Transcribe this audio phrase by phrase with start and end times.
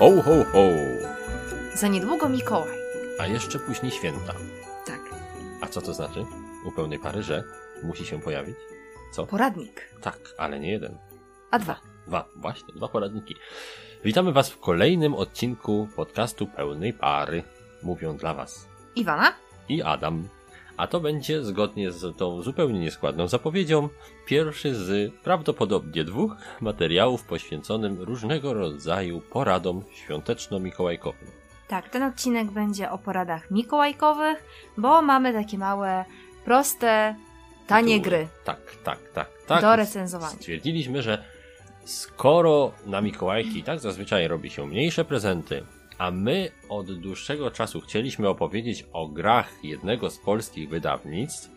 [0.00, 0.64] Ho, ho, ho!
[1.74, 2.78] Za niedługo Mikołaj.
[3.18, 4.32] A jeszcze później święta.
[4.86, 5.00] Tak.
[5.60, 6.26] A co to znaczy?
[6.64, 7.44] U pełnej pary, że
[7.82, 8.56] musi się pojawić?
[9.12, 9.26] Co?
[9.26, 9.90] Poradnik.
[10.00, 10.98] Tak, ale nie jeden.
[11.50, 11.80] A dwa.
[12.06, 13.34] Dwa, właśnie, dwa poradniki.
[14.04, 17.42] Witamy Was w kolejnym odcinku podcastu Pełnej Pary.
[17.82, 19.32] Mówią dla Was Iwana?
[19.68, 20.28] i Adam.
[20.80, 23.88] A to będzie, zgodnie z tą zupełnie nieskładną zapowiedzią,
[24.26, 31.28] pierwszy z prawdopodobnie dwóch materiałów poświęconym różnego rodzaju poradom świąteczno-mikołajkowym.
[31.68, 34.44] Tak, ten odcinek będzie o poradach mikołajkowych,
[34.76, 36.04] bo mamy takie małe,
[36.44, 37.14] proste,
[37.66, 38.16] tanie Tytuły.
[38.16, 39.60] gry Tak, tak, tak, tak.
[39.62, 40.36] do recenzowania.
[40.36, 41.24] Stwierdziliśmy, że
[41.84, 45.62] skoro na Mikołajki tak zazwyczaj robi się mniejsze prezenty,
[46.00, 51.50] a my od dłuższego czasu chcieliśmy opowiedzieć o grach jednego z polskich wydawnictw,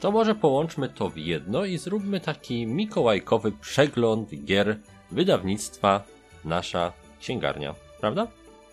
[0.00, 4.78] to może połączmy to w jedno i zróbmy taki mikołajkowy przegląd gier
[5.10, 6.02] wydawnictwa
[6.44, 8.26] Nasza Księgarnia, prawda?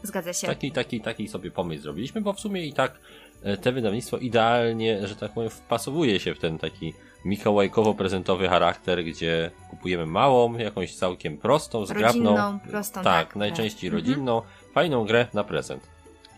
[0.03, 0.47] Zgadza się.
[0.47, 2.99] Taki, taki, taki sobie pomysł zrobiliśmy, bo w sumie i tak
[3.43, 6.93] e, te wydawnictwo idealnie, że tak powiem, wpasowuje się w ten taki
[7.25, 12.35] mikołajkowo-prezentowy charakter, gdzie kupujemy małą, jakąś całkiem prostą, zgrabną.
[12.35, 14.03] Rodzinną, prostą, Tak, tak, najczęściej mhm.
[14.03, 14.41] rodzinną,
[14.79, 15.87] fajną grę na prezent.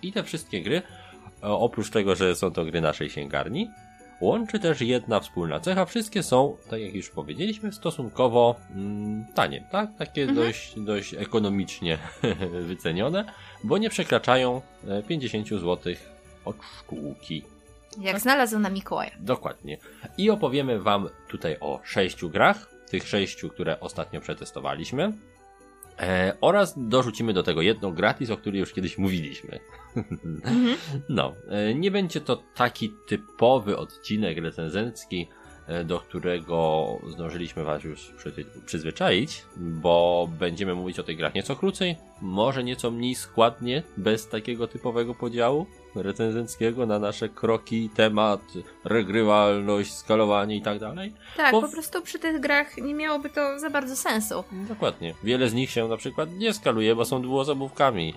[0.02, 0.82] I te wszystkie gry,
[1.44, 3.70] e, oprócz tego, że są to gry naszej księgarni,
[4.22, 5.86] łączy też jedna wspólna cecha.
[5.86, 9.90] Wszystkie są, tak jak już powiedzieliśmy, stosunkowo mm, tanie, tak?
[9.98, 10.38] Takie Mhm.
[10.40, 11.98] dość, dość ekonomicznie
[12.72, 13.26] wycenione,
[13.64, 15.94] bo nie przekraczają e, 50 zł
[16.46, 17.44] od sztuki.
[18.00, 19.12] Jak znalazł na Mikołaja.
[19.20, 19.78] Dokładnie.
[20.18, 25.14] I opowiemy Wam tutaj o sześciu grach, tych sześciu, które ostatnio przetestowaliśmy.
[26.02, 29.60] E, oraz dorzucimy do tego jedną gratis, o której już kiedyś mówiliśmy.
[29.96, 30.78] Mhm.
[31.10, 35.30] No, e, nie będzie to taki typowy odcinek recenzencki,
[35.86, 41.96] do którego zdążyliśmy Was już przy, przyzwyczaić, bo będziemy mówić o tych grach nieco krócej,
[42.22, 45.66] może nieco mniej składnie, bez takiego typowego podziału
[45.96, 48.42] recenzenckiego na nasze kroki, temat,
[48.84, 51.14] regrywalność, skalowanie i tak dalej.
[51.38, 54.44] Tak, Bo po prostu przy tych grach nie miałoby to za bardzo sensu.
[54.52, 55.14] Dokładnie.
[55.24, 58.14] Wiele z nich się na przykład nie skaluje, bo są dwuosobówkami.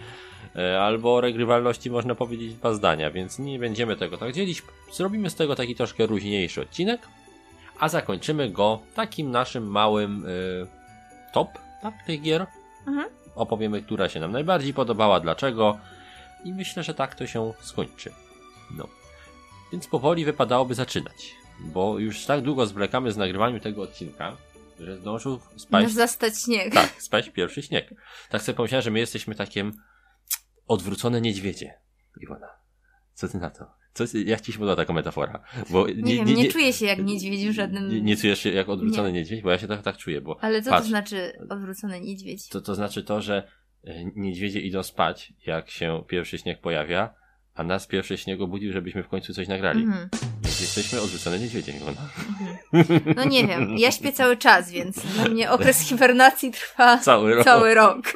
[0.56, 4.62] E, Albo o regrywalności można powiedzieć dwa zdania, więc nie będziemy tego tak dzielić.
[4.92, 7.00] Zrobimy z tego taki troszkę luźniejszy odcinek,
[7.78, 10.30] a zakończymy go takim naszym małym e,
[11.32, 11.48] top
[11.82, 12.46] tak, tych gier.
[12.86, 13.08] Mhm.
[13.34, 15.78] Opowiemy, która się nam najbardziej podobała, dlaczego
[16.44, 18.12] i myślę, że tak to się skończy.
[18.70, 18.88] No.
[19.72, 24.36] Więc powoli wypadałoby zaczynać, bo już tak długo zwlekamy z nagrywaniem tego odcinka,
[24.80, 26.74] że zdążył spaść Masz zastać śnieg.
[26.74, 27.94] tak, spać pierwszy śnieg.
[28.30, 29.72] Tak sobie pomyślałem, że my jesteśmy takiem
[30.68, 31.74] odwrócone niedźwiedzie.
[32.20, 32.48] Iwona,
[33.14, 33.83] co ty na to?
[33.94, 35.44] Co, jak ci się podoba taka metafora?
[35.70, 37.88] Bo Nie, wiem, nie, czuję się jak niedźwiedź w żadnym...
[37.88, 39.18] nie, nie czujesz się jak odwrócony Nie.
[39.18, 39.42] niedźwiedź?
[39.42, 40.82] Bo ja się tak, tak czuję, bo Ale co Patrz.
[40.82, 42.48] to znaczy odwrócony niedźwiedź?
[42.48, 43.48] to, to znaczy to, że
[43.84, 47.14] e, niedźwiedzie idą spać, jak się pierwszy śnieg pojawia,
[47.54, 49.82] a nas pierwszy śnieg obudził, żebyśmy w końcu coś nagrali.
[49.82, 50.08] Mhm.
[50.60, 52.00] Jesteśmy odwrócone niedźwiedzie, Iwona.
[53.16, 57.44] No nie wiem, ja śpię cały czas, więc dla mnie okres hibernacji trwa Cały rok.
[57.44, 58.12] cały rok.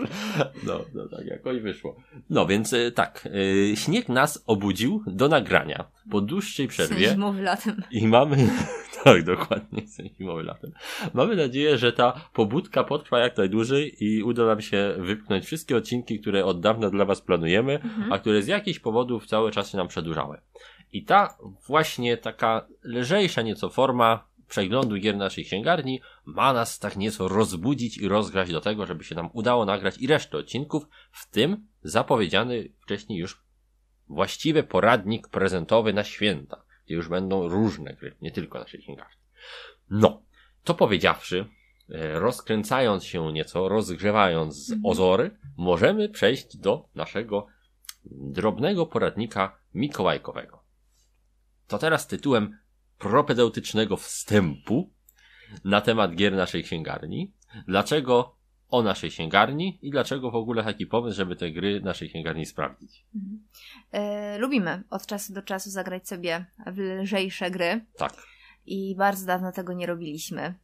[0.62, 1.96] No, no tak jakoś wyszło.
[2.30, 3.28] No więc e, tak,
[3.72, 7.82] e, śnieg nas obudził do nagrania po dłuższej przerwie Zimowy latem.
[7.90, 8.36] i mamy,
[9.04, 10.72] tak dokładnie, jestem zimowy latem.
[11.14, 16.20] Mamy nadzieję, że ta pobudka potrwa jak najdłużej i uda nam się wypchnąć wszystkie odcinki,
[16.20, 18.12] które od dawna dla Was planujemy, Mhm.
[18.12, 20.38] a które z jakichś powodów cały czas się nam przedłużały.
[20.92, 27.28] I ta właśnie taka lżejsza nieco forma przeglądu gier naszej księgarni ma nas tak nieco
[27.28, 31.66] rozbudzić i rozgrać do tego, żeby się nam udało nagrać i resztę odcinków, w tym
[31.82, 33.42] zapowiedziany wcześniej już
[34.08, 39.16] właściwy poradnik prezentowy na święta, gdzie już będą różne gry, nie tylko naszej księgarni.
[39.90, 40.22] No,
[40.64, 41.46] to powiedziawszy,
[41.90, 44.86] e, rozkręcając się nieco, rozgrzewając Mhm.
[44.86, 47.46] ozory, możemy przejść do naszego
[48.10, 50.57] drobnego poradnika mikołajkowego.
[51.68, 52.58] To teraz tytułem
[52.98, 54.90] propedeutycznego wstępu
[55.64, 57.32] na temat gier naszej księgarni.
[57.66, 58.38] Dlaczego
[58.68, 63.06] o naszej księgarni i dlaczego w ogóle taki pomysł, żeby te gry naszej księgarni sprawdzić.
[63.14, 63.46] Mhm.
[63.92, 68.12] E, lubimy od czasu do czasu zagrać sobie w lżejsze gry Tak.
[68.66, 70.54] i bardzo dawno tego nie robiliśmy.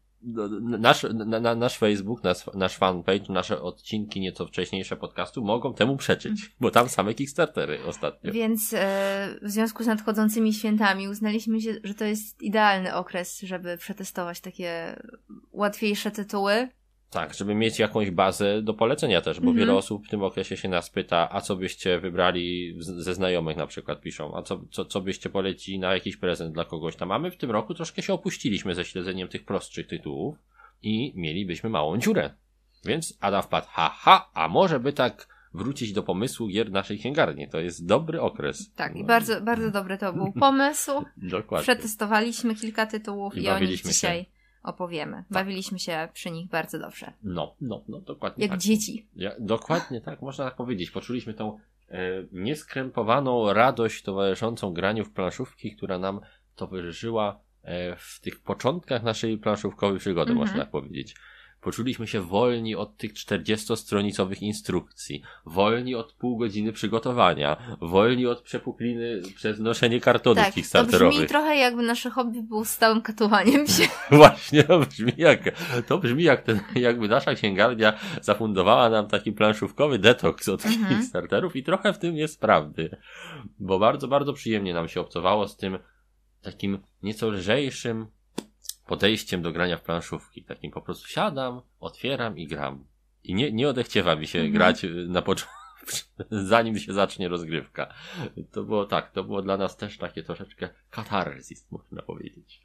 [0.61, 5.97] Nasz, na, na, nasz Facebook, nasz, nasz fanpage, nasze odcinki nieco wcześniejsze podcastu mogą temu
[5.97, 8.33] przeczyć, bo tam same Kickstartery ostatnio.
[8.33, 13.77] Więc e, w związku z nadchodzącymi świętami uznaliśmy, się, że to jest idealny okres, żeby
[13.79, 15.01] przetestować takie
[15.53, 16.69] łatwiejsze tytuły.
[17.15, 19.57] Tak, żeby mieć jakąś bazę do polecenia też, bo Mhm.
[19.57, 23.67] wiele osób w tym okresie się nas pyta, a co byście wybrali ze znajomych na
[23.67, 27.13] przykład piszą, a co, co, co byście polecili na jakiś prezent dla kogoś tam.
[27.13, 30.37] A my w tym roku troszkę się opuściliśmy ze śledzeniem tych prostszych tytułów
[30.83, 32.31] i mielibyśmy małą dziurę.
[32.85, 37.49] Więc Ada wpadł, ha, ha, a może by tak wrócić do pomysłu gier naszej księgarni.
[37.49, 38.73] To jest dobry okres.
[38.75, 40.93] Tak, i No, bardzo, bardzo dobry to był pomysł.
[41.17, 41.63] Dokładnie.
[41.63, 44.25] Przetestowaliśmy kilka tytułów I i, o nich bawiliśmy się.
[44.65, 45.25] Opowiemy.
[45.31, 47.13] Bawiliśmy się przy nich bardzo dobrze.
[47.23, 48.61] No, no, no, dokładnie Jak tak.
[48.61, 49.07] dzieci.
[49.17, 50.91] Ja, dokładnie tak, można tak powiedzieć.
[50.91, 51.59] Poczuliśmy tą
[51.89, 51.99] e,
[52.33, 56.21] nieskrępowaną radość towarzyszącą graniu w planszówki, która nam
[56.57, 60.47] towarzyszyła e, w tych początkach naszej planszówkowej przygody, Mhm.
[60.49, 61.15] można tak powiedzieć.
[61.65, 69.23] Poczuliśmy się wolni od tych 40-stronicowych instrukcji, wolni od pół godziny przygotowania, wolni od przepukliny
[69.37, 71.15] przez noszenie kartonów Tak, to kickstarterowych.
[71.15, 73.85] brzmi trochę jakby nasze hobby było stałym katowaniem się.
[74.11, 75.41] Właśnie, to brzmi jak,
[75.87, 80.89] to brzmi jak ten, jakby nasza księgarnia zafundowała nam taki planszówkowy detoks od Mhm.
[80.89, 82.97] Kickstarterów i trochę w tym jest prawdy.
[83.59, 85.79] Bo bardzo, bardzo przyjemnie nam się obcowało z tym
[86.43, 88.07] takim nieco lżejszym
[88.87, 90.45] podejściem do grania w planszówki.
[90.45, 92.85] Takim po prostu siadam, otwieram i gram.
[93.25, 94.55] I nie, nie odechciewa mi się Mhm.
[94.55, 95.55] grać y, na początku,
[96.31, 97.95] zanim się zacznie rozgrywka.
[98.53, 102.61] To było tak, to było dla nas też takie troszeczkę katarzis, można powiedzieć.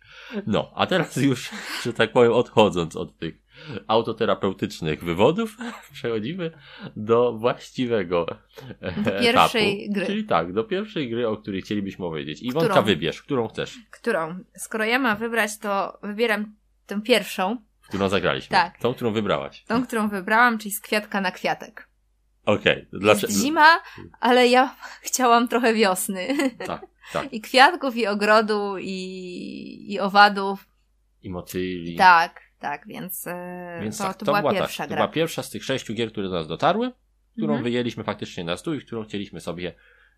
[0.47, 1.49] No, a teraz już,
[1.83, 3.41] że tak powiem, odchodząc od tych
[3.87, 5.57] autoterapeutycznych wywodów,
[5.93, 6.51] przechodzimy
[6.95, 8.25] do właściwego
[8.81, 9.93] e, Do pierwszej etapu.
[9.93, 10.05] gry.
[10.05, 12.41] Czyli tak, do pierwszej gry, o której chcielibyśmy powiedzieć.
[12.43, 12.85] Iwonka, Którą?
[12.85, 14.39] wybierz, którą chcesz, Którą?
[14.57, 17.57] Skoro ja mam wybrać, to wybieram tę pierwszą,
[17.87, 18.49] którą zagraliśmy.
[18.57, 18.77] Tak.
[18.77, 19.63] Tą, którą wybrałaś.
[19.63, 21.89] tą, którą wybrałam, czyli z kwiatka na kwiatek.
[22.45, 23.27] Okej, dlaczego?
[23.33, 23.67] Jest zima,
[24.19, 26.27] ale ja chciałam trochę wiosny.
[26.67, 26.81] Tak,
[27.13, 27.33] tak.
[27.33, 30.67] I kwiatków, i ogrodu, i, i owadów.
[31.23, 31.95] I motyli.
[31.95, 34.97] Tak, tak, więc, e, Więc to, tak, to, była pierwsza tak, gra.
[34.97, 36.91] To była pierwsza z tych sześciu gier, które do nas dotarły,
[37.31, 37.63] którą Mhm.
[37.63, 39.73] wyjęliśmy faktycznie na stół i którą chcieliśmy sobie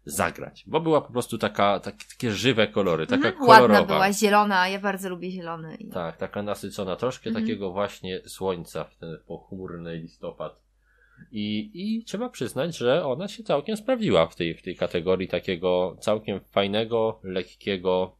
[0.05, 0.63] zagrać.
[0.67, 3.79] Bo była po prostu taka, tak, takie żywe kolory, taka Mhm, kolorowa.
[3.79, 5.77] Ładna była, zielona, ja bardzo lubię zielony.
[5.93, 7.45] Tak, taka nasycona, troszkę Mhm.
[7.45, 10.61] takiego właśnie słońca w ten pochmurny listopad.
[11.31, 15.97] I, I trzeba przyznać, że ona się całkiem sprawdziła w tej, w tej kategorii takiego
[15.99, 18.15] całkiem fajnego, lekkiego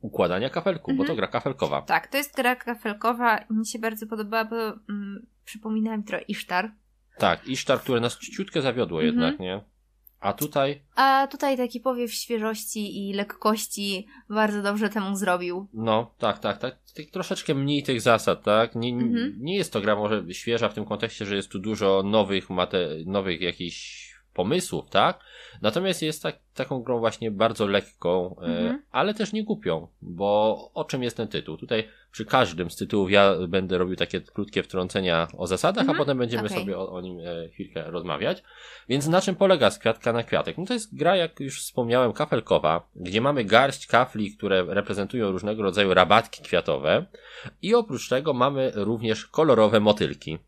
[0.00, 1.06] układania kafelku, bo Mhm.
[1.08, 1.82] to gra kafelkowa.
[1.82, 3.38] Tak, to jest gra kafelkowa.
[3.50, 4.56] Mi się bardzo podobała, bo
[4.88, 6.72] mm, przypomina mi trochę Isztar.
[7.18, 9.06] Tak, Isztar, które nas ciutkę zawiodło Mhm.
[9.14, 9.60] jednak, nie?
[10.20, 15.68] A tutaj, A tutaj taki powiew świeżości i lekkości bardzo dobrze temu zrobił.
[15.72, 18.74] no, tak, tak, tak, tak troszeczkę mniej tych zasad, tak?
[18.74, 19.34] Nie, Mhm.
[19.38, 22.88] nie jest to gra może świeża w tym kontekście, że jest tu dużo nowych, mate,
[23.06, 25.20] nowych jakichś pomysłów, tak?
[25.62, 28.82] Natomiast jest tak, taką grą właśnie bardzo lekką, e, Mhm.
[28.90, 31.56] ale też nie głupią, bo o czym jest ten tytuł?
[31.56, 35.96] Tutaj przy każdym z tytułów ja będę robił takie krótkie wtrącenia o zasadach, Mhm.
[35.96, 36.58] a potem będziemy Okej.
[36.58, 38.42] sobie o, o nim e, chwilkę rozmawiać.
[38.88, 40.58] Więc na czym polega z kwiatka na kwiatek?
[40.58, 45.62] No to jest gra, jak już wspomniałem, kafelkowa, gdzie mamy garść kafli, które reprezentują różnego
[45.62, 47.06] rodzaju rabatki kwiatowe
[47.62, 50.38] i oprócz tego mamy również kolorowe motylki.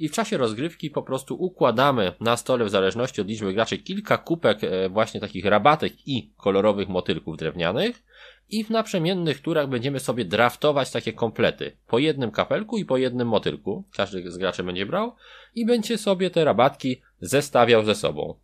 [0.00, 4.18] I w czasie rozgrywki po prostu układamy na stole, w zależności od liczby graczy, kilka
[4.18, 8.02] kupek e, właśnie takich rabatek i kolorowych motylków drewnianych.
[8.48, 11.76] I w naprzemiennych turach będziemy sobie draftować takie komplety.
[11.86, 13.84] Po jednym kapelku i po jednym motylku.
[13.96, 15.14] Każdy z graczy będzie brał
[15.54, 18.34] i będzie sobie te rabatki zestawiał ze sobą.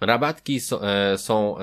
[0.00, 1.60] Rabatki e, są e,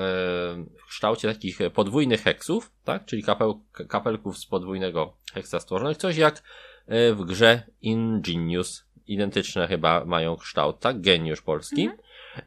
[0.76, 3.04] w kształcie takich podwójnych heksów, tak?
[3.04, 5.96] Czyli kapeł, kapelków z podwójnego heksa stworzonych.
[5.96, 6.42] Coś jak
[6.88, 8.84] w grze Ingenius.
[9.06, 11.00] Identyczne chyba mają kształt, tak?
[11.00, 11.82] Geniusz polski.
[11.82, 11.98] Mhm.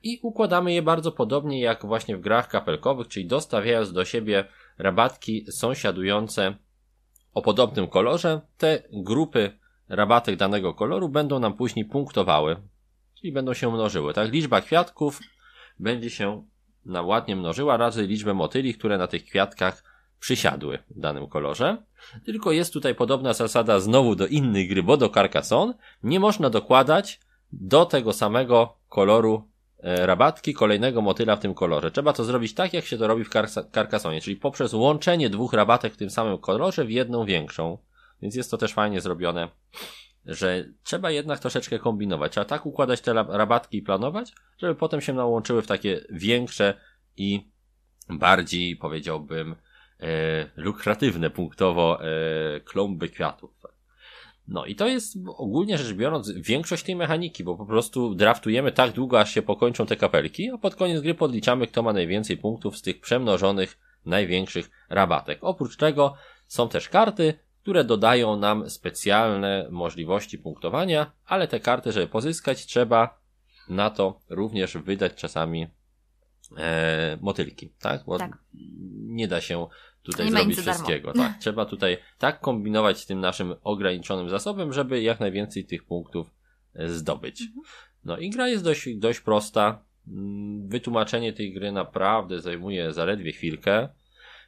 [0.03, 4.45] I układamy je bardzo podobnie jak właśnie w grach kapelkowych, czyli dostawiając do siebie
[4.77, 6.55] rabatki sąsiadujące
[7.33, 8.41] o podobnym kolorze.
[8.57, 9.51] Te grupy
[9.89, 12.57] rabatek danego koloru będą nam później punktowały,
[13.19, 14.13] czyli będą się mnożyły.
[14.13, 15.19] Tak, liczba kwiatków
[15.79, 16.45] będzie się
[16.85, 19.83] nam ładnie mnożyła razy liczbę motyli, które na tych kwiatkach
[20.19, 21.77] przysiadły w danym kolorze.
[22.25, 27.19] Tylko jest tutaj podobna zasada znowu do innych gry, bo do Carcassonne nie można dokładać
[27.51, 31.91] do tego samego koloru e, rabatki kolejnego motyla w tym kolorze.
[31.91, 35.53] Trzeba to zrobić tak, jak się to robi w Carca- Carcassonie, czyli poprzez łączenie dwóch
[35.53, 37.77] rabatek w tym samym kolorze w jedną większą.
[38.21, 39.49] Więc jest to też fajnie zrobione,
[40.25, 42.31] że trzeba jednak troszeczkę kombinować.
[42.31, 46.73] Trzeba tak układać te rabatki i planować, żeby potem się nam łączyły w takie większe
[47.17, 47.47] i
[48.09, 49.55] bardziej, powiedziałbym,
[50.55, 53.51] lukratywne punktowo e, klomby kwiatów.
[54.47, 58.91] No i to jest ogólnie rzecz biorąc większość tej mechaniki, bo po prostu draftujemy tak
[58.91, 62.77] długo, aż się pokończą te kapelki, a pod koniec gry podliczamy, kto ma najwięcej punktów
[62.77, 65.39] z tych przemnożonych największych rabatek.
[65.41, 66.13] Oprócz tego
[66.47, 73.19] są też karty, które dodają nam specjalne możliwości punktowania, ale te karty, żeby pozyskać, trzeba
[73.69, 75.67] na to również wydać czasami
[76.57, 78.03] e, motylki, tak?
[78.05, 78.37] Bo Tak.
[78.93, 79.67] nie da się
[80.03, 80.71] tutaj Nie zrobić darmo.
[80.73, 81.13] wszystkiego.
[81.13, 86.31] Tak, trzeba tutaj tak kombinować z tym naszym ograniczonym zasobem, żeby jak najwięcej tych punktów
[86.75, 87.41] e, zdobyć.
[87.41, 87.63] Mhm.
[88.05, 89.81] No i gra jest dość, dość prosta.
[90.07, 93.89] Mm, Wytłumaczenie tej gry naprawdę zajmuje zaledwie chwilkę.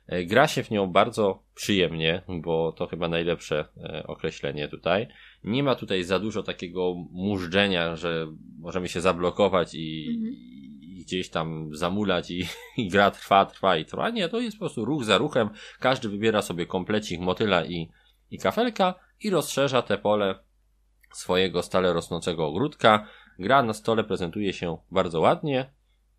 [0.07, 5.07] E, Gra się w nią bardzo przyjemnie, bo to chyba najlepsze e, określenie tutaj.
[5.43, 8.27] Nie ma tutaj za dużo takiego mużdżenia, że
[8.59, 10.35] możemy się zablokować i, Mhm.
[11.09, 12.47] Gdzieś tam zamulać i,
[12.77, 14.09] i gra trwa, trwa i trwa.
[14.09, 15.49] Nie, to jest po prostu ruch za ruchem.
[15.79, 17.89] Każdy wybiera sobie komplecik motyla i,
[18.31, 20.39] i kafelka i rozszerza te pole
[21.13, 23.07] swojego stale rosnącego ogródka.
[23.39, 25.73] Gra na stole prezentuje się bardzo ładnie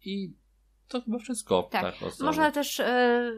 [0.05, 0.35] i
[0.89, 1.69] to chyba wszystko.
[1.73, 1.95] Tak.
[1.95, 2.13] strony.
[2.21, 3.33] Można też e,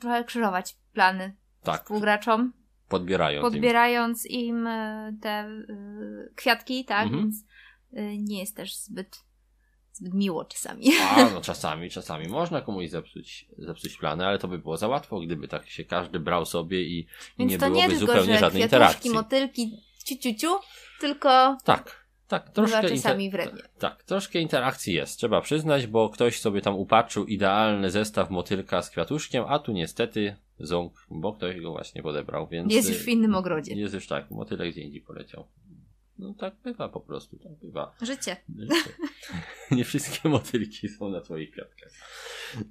[0.00, 2.52] trochę krzyżować plany tak, współgraczom,
[2.88, 3.52] podbierając im.
[3.52, 5.64] podbierając im e, te e,
[6.34, 7.06] kwiatki, tak?
[7.06, 7.22] Mhm.
[7.22, 7.44] Więc
[7.92, 9.24] e, nie jest też zbyt,
[9.98, 10.84] zbyt miło czasami.
[11.00, 15.20] A, no czasami, czasami można komuś zepsuć, zepsuć plany, ale to by było za łatwo,
[15.20, 17.06] gdyby tak się każdy brał sobie i,
[17.38, 19.10] nie byłoby nie tylko, zupełnie żadnej interakcji.
[19.10, 20.48] motylki, ciu, ciu, ciu,
[21.00, 23.62] tylko Tak, tak, troszkę, czasami wrednie.
[23.78, 28.90] tak, troszkę interakcji jest, trzeba przyznać, bo ktoś sobie tam upatrzył idealny zestaw motylka z
[28.90, 32.72] kwiatuszkiem, a tu niestety ząg, bo ktoś go właśnie podebrał, więc...
[32.72, 33.74] jest już w innym ogrodzie.
[33.74, 35.46] Jest już tak, motylek gdzie indziej poleciał.
[36.18, 37.94] No tak bywa po prostu, tak bywa.
[38.02, 38.36] Życie.
[39.70, 41.92] Nie wszystkie motylki są na twoich kwiatkach.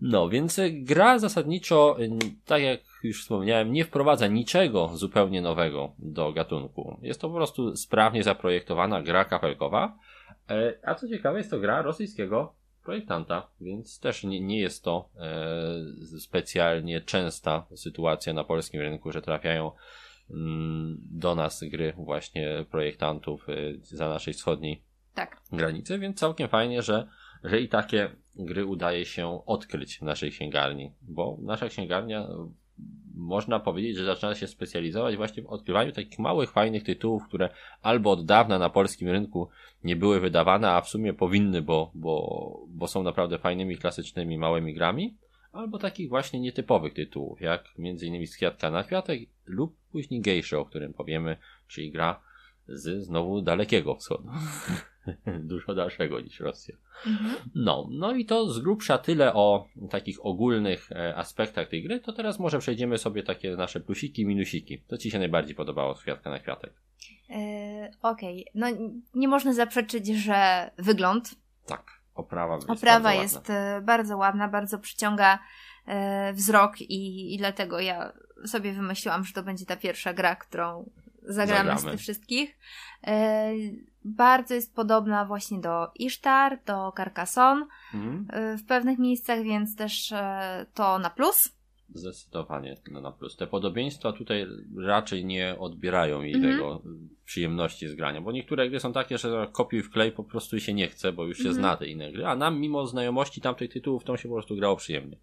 [0.02, 1.98] No, więc gra zasadniczo,
[2.46, 7.00] tak jak już wspomniałem, nie wprowadza niczego zupełnie nowego do gatunku.
[7.02, 9.98] Jest to po prostu sprawnie zaprojektowana gra kapelkowa.
[10.50, 15.10] E, A co ciekawe, jest to gra rosyjskiego projektanta, więc też nie, nie jest to
[15.16, 19.72] e, specjalnie częsta sytuacja na polskim rynku, że trafiają
[21.12, 24.82] do nas gry właśnie projektantów y, za naszej wschodniej
[25.14, 25.42] Tak.
[25.52, 27.08] granicy, więc całkiem fajnie, że,
[27.44, 32.28] że i takie gry udaje się odkryć w naszej księgarni, bo nasza księgarnia
[33.16, 37.50] można powiedzieć, że zaczyna się specjalizować właśnie w odkrywaniu takich małych, fajnych tytułów, które
[37.82, 39.50] albo od dawna na polskim rynku
[39.84, 44.74] nie były wydawane, a w sumie powinny, bo, bo, bo są naprawdę fajnymi, klasycznymi, małymi
[44.74, 45.18] grami,
[45.52, 50.60] albo takich właśnie nietypowych tytułów, jak między innymi z kwiatka na kwiatek lub później Gejsze,
[50.60, 51.38] o którym powiemy,
[51.68, 52.20] czyli gra
[52.68, 54.30] z znowu dalekiego wschodu.
[55.52, 56.76] Dużo dalszego niż Rosja.
[57.08, 57.36] Mhm.
[57.56, 62.14] No, no i to z grubsza tyle o takich ogólnych e, aspektach tej gry, to
[62.14, 64.82] teraz może przejdziemy sobie takie nasze plusiki, minusiki.
[64.88, 66.74] Co Ci się najbardziej podobało z kwiatka na kwiatek?
[67.30, 71.36] E, Okej, no n- nie można zaprzeczyć, że wygląd,
[71.66, 71.86] Tak,
[72.16, 73.56] oprawa jest oprawa bardzo jest ładna.
[73.56, 75.40] e, bardzo ładna, bardzo przyciąga
[76.34, 78.14] wzrok i, i dlatego ja
[78.46, 80.90] sobie wymyśliłam, że to będzie ta pierwsza gra, którą
[81.24, 81.92] zagramy, z Zagramy.
[81.92, 82.58] tych wszystkich.
[83.08, 83.52] E,
[84.06, 88.28] bardzo jest podobna właśnie do Ishtar, do Carcassonne Mhm.
[88.30, 91.58] e, w pewnych miejscach, więc też e, to na plus.
[91.94, 93.36] Zdecydowanie na plus.
[93.38, 94.46] Te podobieństwa tutaj
[94.78, 96.54] raczej nie odbierają jej Mhm.
[96.54, 96.82] tego
[97.26, 100.74] przyjemności z grania, bo niektóre gry są takie, że kopiuj w klej po prostu się
[100.74, 101.56] nie chce, bo już się Mhm.
[101.56, 104.76] zna te inne gry, a nam mimo znajomości tamtych tytułów tą się po prostu grało
[104.76, 105.18] przyjemnie.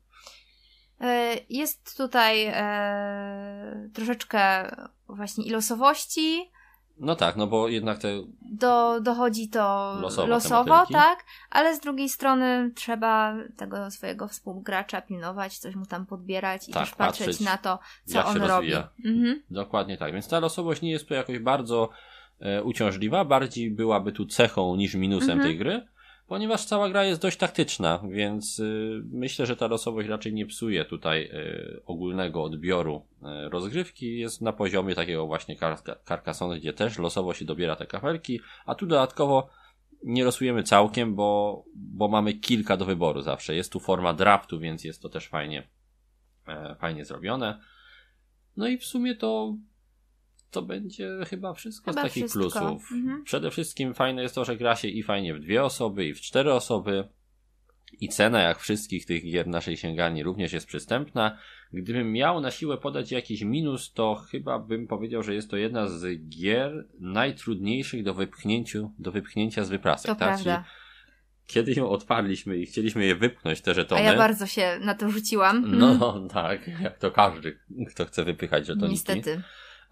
[1.04, 4.70] E, Jest tutaj e, troszeczkę
[5.08, 6.50] właśnie i losowości.
[6.98, 8.08] No tak, no bo jednak te
[8.42, 15.58] Do, dochodzi to Losowo losowo, tak, ale z drugiej strony trzeba tego swojego współgracza pilnować,
[15.58, 18.72] coś mu tam podbierać i Tak, też patrzeć, patrzeć, na to, co on robi.
[19.04, 19.42] Mhm.
[19.50, 21.88] Dokładnie tak, więc ta losowość nie jest tu jakoś bardzo
[22.40, 25.48] e, uciążliwa, bardziej byłaby tu cechą niż minusem Mhm.
[25.48, 25.86] tej gry,
[26.26, 30.84] ponieważ cała gra jest dość taktyczna, więc y, myślę, że ta losowość raczej nie psuje
[30.84, 33.06] tutaj y, ogólnego odbioru
[33.46, 34.18] y, rozgrywki.
[34.18, 38.74] Jest na poziomie takiego właśnie kar- Carcassonne, gdzie też losowo się dobiera te kafelki, a
[38.74, 39.50] tu dodatkowo
[40.04, 43.54] nie losujemy całkiem, bo, bo mamy kilka do wyboru zawsze.
[43.54, 45.68] Jest tu forma draftu, więc jest to też fajnie,
[46.48, 47.60] e, fajnie zrobione.
[48.56, 49.56] No i w sumie to
[50.54, 52.40] to będzie chyba wszystko Chyba z takich wszystko.
[52.40, 52.92] plusów.
[52.92, 53.24] Mhm.
[53.24, 56.20] Przede wszystkim fajne jest to, że gra się i fajnie w dwie osoby, i w
[56.20, 57.08] cztery osoby.
[58.00, 61.38] I cena, jak wszystkich tych gier naszej sięgarni, również jest przystępna.
[61.72, 65.86] Gdybym miał na siłę podać jakiś minus, to chyba bym powiedział, że jest to jedna
[65.88, 70.06] z gier najtrudniejszych do, wypchnięciu, do wypchnięcia z wyprasek.
[70.06, 70.28] To tak?
[70.28, 70.64] prawda.
[70.64, 70.74] Czyli
[71.46, 74.02] Kiedy ją odparliśmy i chcieliśmy je wypchnąć, te A żetony.
[74.02, 75.64] ja bardzo się na to rzuciłam.
[75.78, 77.58] No tak, jak to każdy,
[77.90, 78.90] kto chce wypychać żetoniki.
[78.90, 79.42] Niestety.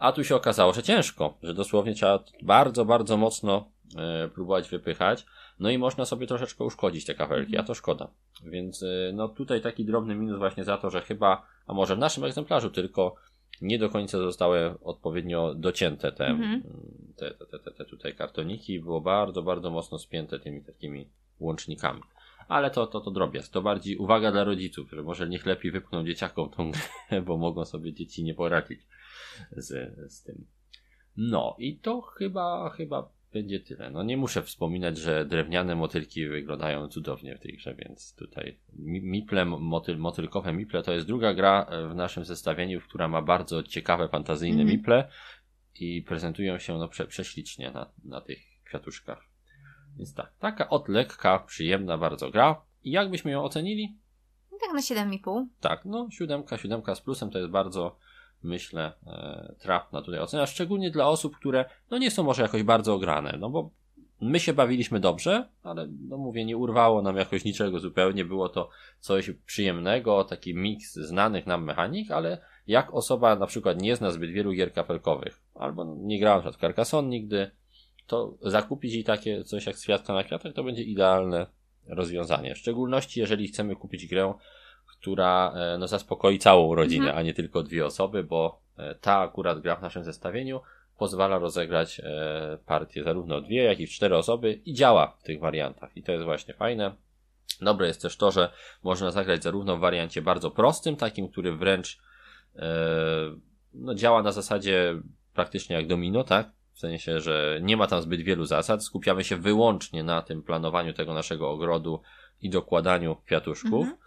[0.03, 3.65] A tu się okazało, że ciężko, że dosłownie trzeba bardzo, bardzo mocno
[3.97, 5.27] e, próbować wypychać.
[5.61, 8.09] No i można sobie troszeczkę uszkodzić te kafelki, a to szkoda.
[8.45, 11.99] Więc e, no tutaj taki drobny minus właśnie za to, że chyba, a może w
[11.99, 13.15] naszym egzemplarzu tylko
[13.61, 16.63] nie do końca zostały odpowiednio docięte te, Mhm.
[17.17, 18.81] te, te, te, te, te tutaj kartoniki.
[18.81, 21.09] Było bardzo, bardzo mocno spięte tymi takimi
[21.41, 22.01] łącznikami.
[22.49, 23.53] Ale to, to, to drobiazg.
[23.53, 27.65] To bardziej uwaga dla rodziców, że może niech lepiej wypchną dzieciakom tą grę, bo mogą
[27.65, 28.81] sobie dzieci nie poradzić
[29.57, 30.47] z, z tym.
[31.17, 33.91] No i to chyba, chyba będzie tyle.
[33.91, 39.45] No nie muszę wspominać, że drewniane motylki wyglądają cudownie w tej grze, więc tutaj Miple,
[39.45, 44.09] motyl, motylkowe Miple to jest druga gra e, w naszym zestawieniu, która ma bardzo ciekawe,
[44.09, 44.77] fantazyjne mm -hmm.
[44.77, 45.09] Miple
[45.75, 49.29] i prezentują się no prze, prześlicznie na, na tych kwiatuszkach.
[49.97, 52.63] Więc tak, taka od lekka, przyjemna bardzo gra.
[52.85, 53.97] I jak byśmy ją ocenili?
[54.61, 55.47] Tak na 7,5.
[55.61, 57.97] Tak, no siódemka, siódemka z plusem to jest bardzo
[58.45, 62.95] myślę, e, trafna tutaj ocena, szczególnie dla osób, które no nie są może jakoś bardzo
[62.95, 63.71] ograne, no bo
[64.21, 68.69] my się bawiliśmy dobrze, ale no mówię, nie urwało nam jakoś niczego zupełnie, było to
[69.01, 74.31] coś przyjemnego, taki miks znanych nam mechanik, ale jak osoba na przykład nie zna zbyt
[74.31, 77.51] wielu gier kapelkowych, albo nie grała na przykład Carcassonne nigdy,
[78.07, 81.47] to zakupić jej takie coś jak Świadka na kwiatach to będzie idealne
[81.87, 82.55] rozwiązanie.
[82.55, 84.35] W szczególności jeżeli chcemy kupić grę,
[85.03, 87.19] która e, no, zaspokoi całą rodzinę, mhm.
[87.19, 90.61] a nie tylko dwie osoby, bo e, ta akurat gra w naszym zestawieniu
[90.99, 95.97] pozwala rozegrać e, partię zarówno dwie, jak i cztery osoby i działa w tych wariantach.
[95.97, 96.95] I to jest właśnie fajne.
[97.61, 101.99] Dobre jest też to, że można zagrać zarówno w wariancie bardzo prostym, takim, który wręcz
[103.75, 104.95] no, działa na zasadzie
[105.35, 106.51] praktycznie jak domino, tak?
[106.73, 108.85] W sensie, że nie ma tam zbyt wielu zasad.
[108.85, 112.03] Skupiamy się wyłącznie na tym planowaniu tego naszego ogrodu
[112.43, 113.85] i dokładaniu kwiatuszków.
[113.85, 114.03] Mhm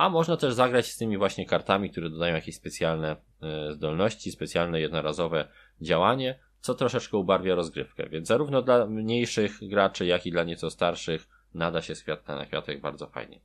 [0.00, 4.80] a można też zagrać z tymi właśnie kartami, które dodają jakieś specjalne e, zdolności, specjalne
[4.80, 5.48] jednorazowe
[5.80, 8.08] działanie, co troszeczkę ubarwia rozgrywkę.
[8.08, 12.46] Więc zarówno dla mniejszych graczy, jak i dla nieco starszych nada się z kwiatka na
[12.46, 13.40] kwiatek bardzo fajnie.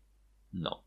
[0.54, 0.84] No.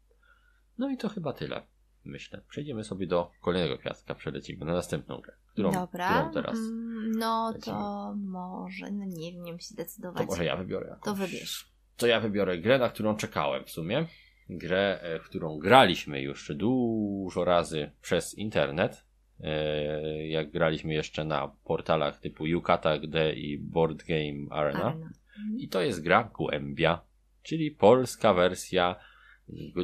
[0.78, 1.62] No i to chyba tyle.
[2.04, 2.42] Myślę.
[2.48, 5.34] Przejdziemy sobie do kolejnego kwiatka, przelecimy na następną grę.
[5.52, 6.08] Którą, Dobra.
[6.08, 6.58] Którą teraz?
[6.58, 7.76] Mm, no lecimy.
[7.76, 10.22] to może, no nie wiem, nie wiem się decydować.
[10.22, 10.88] To może ja wybiorę.
[10.88, 11.04] Jakąś.
[11.04, 11.72] To wybierz.
[11.96, 14.06] To ja wybiorę grę, na którą czekałem w sumie
[14.48, 19.04] grę, e, którą graliśmy już dużo razy przez internet.
[19.40, 24.84] E, jak graliśmy jeszcze na portalach typu Yucata.de i Board Game Arena.
[24.84, 25.11] Arena.
[25.56, 27.00] I to jest gra Głębia,
[27.42, 28.96] czyli polska wersja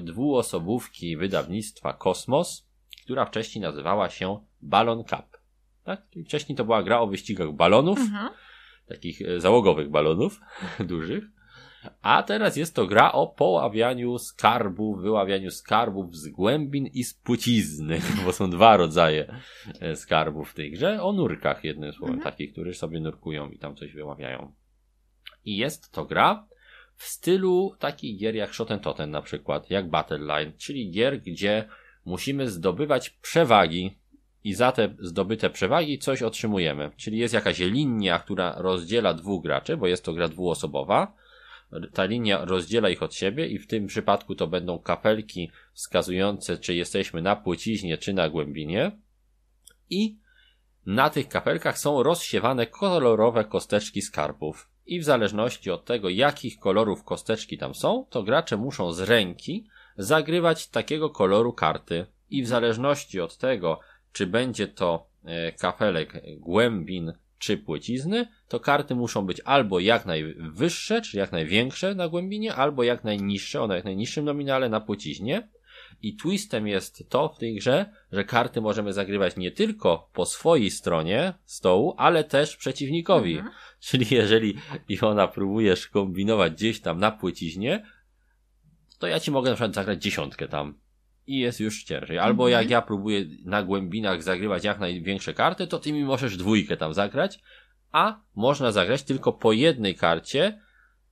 [0.03, 2.68] dwuosobówki wydawnictwa Kosmos,
[3.05, 5.38] która wcześniej nazywała się Balon Cup.
[5.85, 6.03] Tak?
[6.24, 8.31] Wcześniej to była gra o wyścigach balonów, mhm.
[8.88, 10.40] takich e, załogowych balonów
[10.90, 11.24] dużych.
[12.03, 18.01] A teraz jest to gra o poławianiu skarbów, wyławianiu skarbów z głębin i z płcizny,
[18.25, 19.35] bo są dwa rodzaje
[19.81, 21.03] e, skarbów w tej grze.
[21.03, 22.33] O nurkach, jednym słowem, mhm.
[22.33, 24.53] takich, którzy sobie nurkują i tam coś wyławiają.
[25.44, 26.47] I jest to gra
[26.97, 31.68] w stylu takich gier jak Shoten na przykład, jak Battle Line, czyli gier, gdzie
[32.05, 33.99] musimy zdobywać przewagi
[34.44, 36.90] i za te zdobyte przewagi coś otrzymujemy.
[36.97, 41.14] Czyli jest jakaś linia, która rozdziela dwóch graczy, bo jest to gra dwuosobowa
[41.92, 46.74] ta linia rozdziela ich od siebie i w tym przypadku to będą kapelki wskazujące, czy
[46.74, 48.98] jesteśmy na płciźnie, czy na głębinie.
[49.90, 50.18] I
[50.87, 54.70] na tych kapelkach są rozsiewane kolorowe kosteczki skarbów.
[54.87, 59.66] I w zależności od tego, jakich kolorów kosteczki tam są, to gracze muszą z ręki
[59.96, 62.07] zagrywać takiego koloru karty.
[62.31, 63.81] I w zależności od tego,
[64.12, 67.12] czy będzie to e, kapelek głębin
[67.44, 72.83] czy płcizny, to karty muszą być albo jak najwyższe, czyli jak największe na głębinie, albo
[72.83, 75.48] jak najniższe, o jak najniższym nominale na płciźnie.
[76.02, 80.70] I twistem jest to w tej grze, że karty możemy zagrywać nie tylko po swojej
[80.70, 83.37] stronie stołu, ale też przeciwnikowi.
[83.37, 83.54] Mhm.
[83.80, 84.54] Czyli jeżeli
[85.00, 87.87] ona próbujesz kombinować gdzieś tam na płyciźnie,
[88.98, 90.78] to ja ci mogę na przykład zagrać dziesiątkę tam
[91.27, 92.19] i jest już ciężej.
[92.19, 92.71] Albo jak mhm.
[92.71, 97.41] ja próbuję na głębinach zagrywać jak największe karty, to ty mi możesz dwójkę tam zagrać,
[97.93, 100.61] a można zagrać tylko po jednej karcie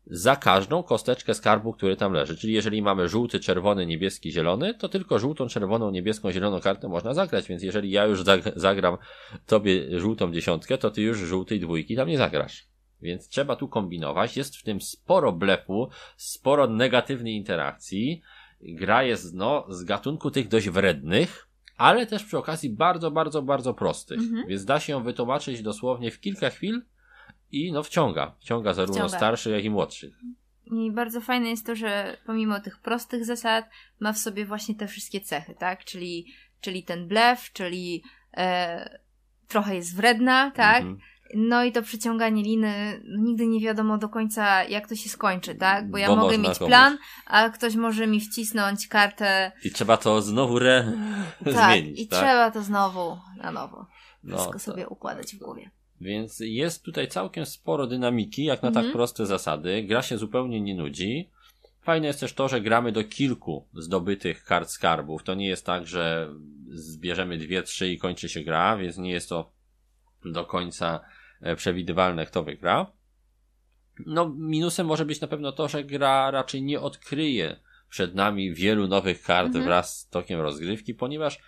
[0.07, 2.37] za każdą kosteczkę skarbu, który tam leży.
[2.37, 7.15] Czyli jeżeli mamy żółty, czerwony, niebieski, zielony, to tylko żółtą, czerwoną, niebieską, zieloną kartę można
[7.15, 8.25] zagrać, więc jeżeli ja już
[8.57, 8.99] zagram
[9.47, 12.67] tobie żółtą dziesiątkę, to ty już żółtej dwójki tam nie zagrasz.
[13.03, 14.37] Więc trzeba tu kombinować.
[14.37, 18.23] Jest w tym sporo blefu, sporo negatywnej interakcji
[18.63, 23.75] gra jest no, z gatunku tych dość wrednych, ale też przy okazji bardzo, bardzo, bardzo
[23.75, 24.19] prostych.
[24.19, 24.49] Mhm.
[24.49, 26.83] Więc da się ją wytłumaczyć dosłownie w kilka chwil
[27.51, 28.37] i no wciąga.
[28.41, 29.17] Wciąga zarówno wciąga.
[29.17, 30.15] starszych, jak i młodszych.
[30.65, 33.71] I bardzo fajne jest to, że pomimo tych prostych zasad
[34.01, 35.85] ma w sobie właśnie te wszystkie cechy, tak?
[35.85, 36.27] Czyli,
[36.61, 38.03] czyli ten blef, czyli
[38.37, 38.99] e,
[39.49, 40.83] trochę jest wredna, tak?
[40.83, 40.99] Mhm.
[41.35, 45.55] No i to przyciąganie liny, no nigdy nie wiadomo do końca, jak to się skończy,
[45.55, 45.91] tak?
[45.91, 46.69] Bo ja Bo mogę mieć komuś.
[46.71, 49.53] plan, a ktoś może mi wcisnąć kartę.
[49.65, 50.93] I trzeba to znowu re...
[51.45, 52.01] tak, zmienić.
[52.01, 52.19] I tak?
[52.19, 53.87] trzeba to znowu na nowo.
[54.25, 55.71] No, Wszystko sobie układać w głowie.
[56.01, 58.93] Więc jest tutaj całkiem sporo dynamiki, jak na tak mhm.
[58.93, 59.83] proste zasady.
[59.83, 61.31] Gra się zupełnie nie nudzi.
[61.83, 65.23] Fajne jest też to, że gramy do kilku zdobytych kart skarbów.
[65.23, 66.35] To nie jest tak, że
[66.69, 69.53] zbierzemy dwie, trzy i kończy się gra, więc nie jest to
[70.25, 71.01] do końca
[71.57, 72.93] przewidywalne, kto wygra.
[74.07, 78.89] No, minusem może być na pewno to, że gra raczej nie odkryje przed nami wielu
[78.89, 79.65] nowych kart mhm.
[79.65, 81.39] wraz z tokiem rozgrywki, ponieważ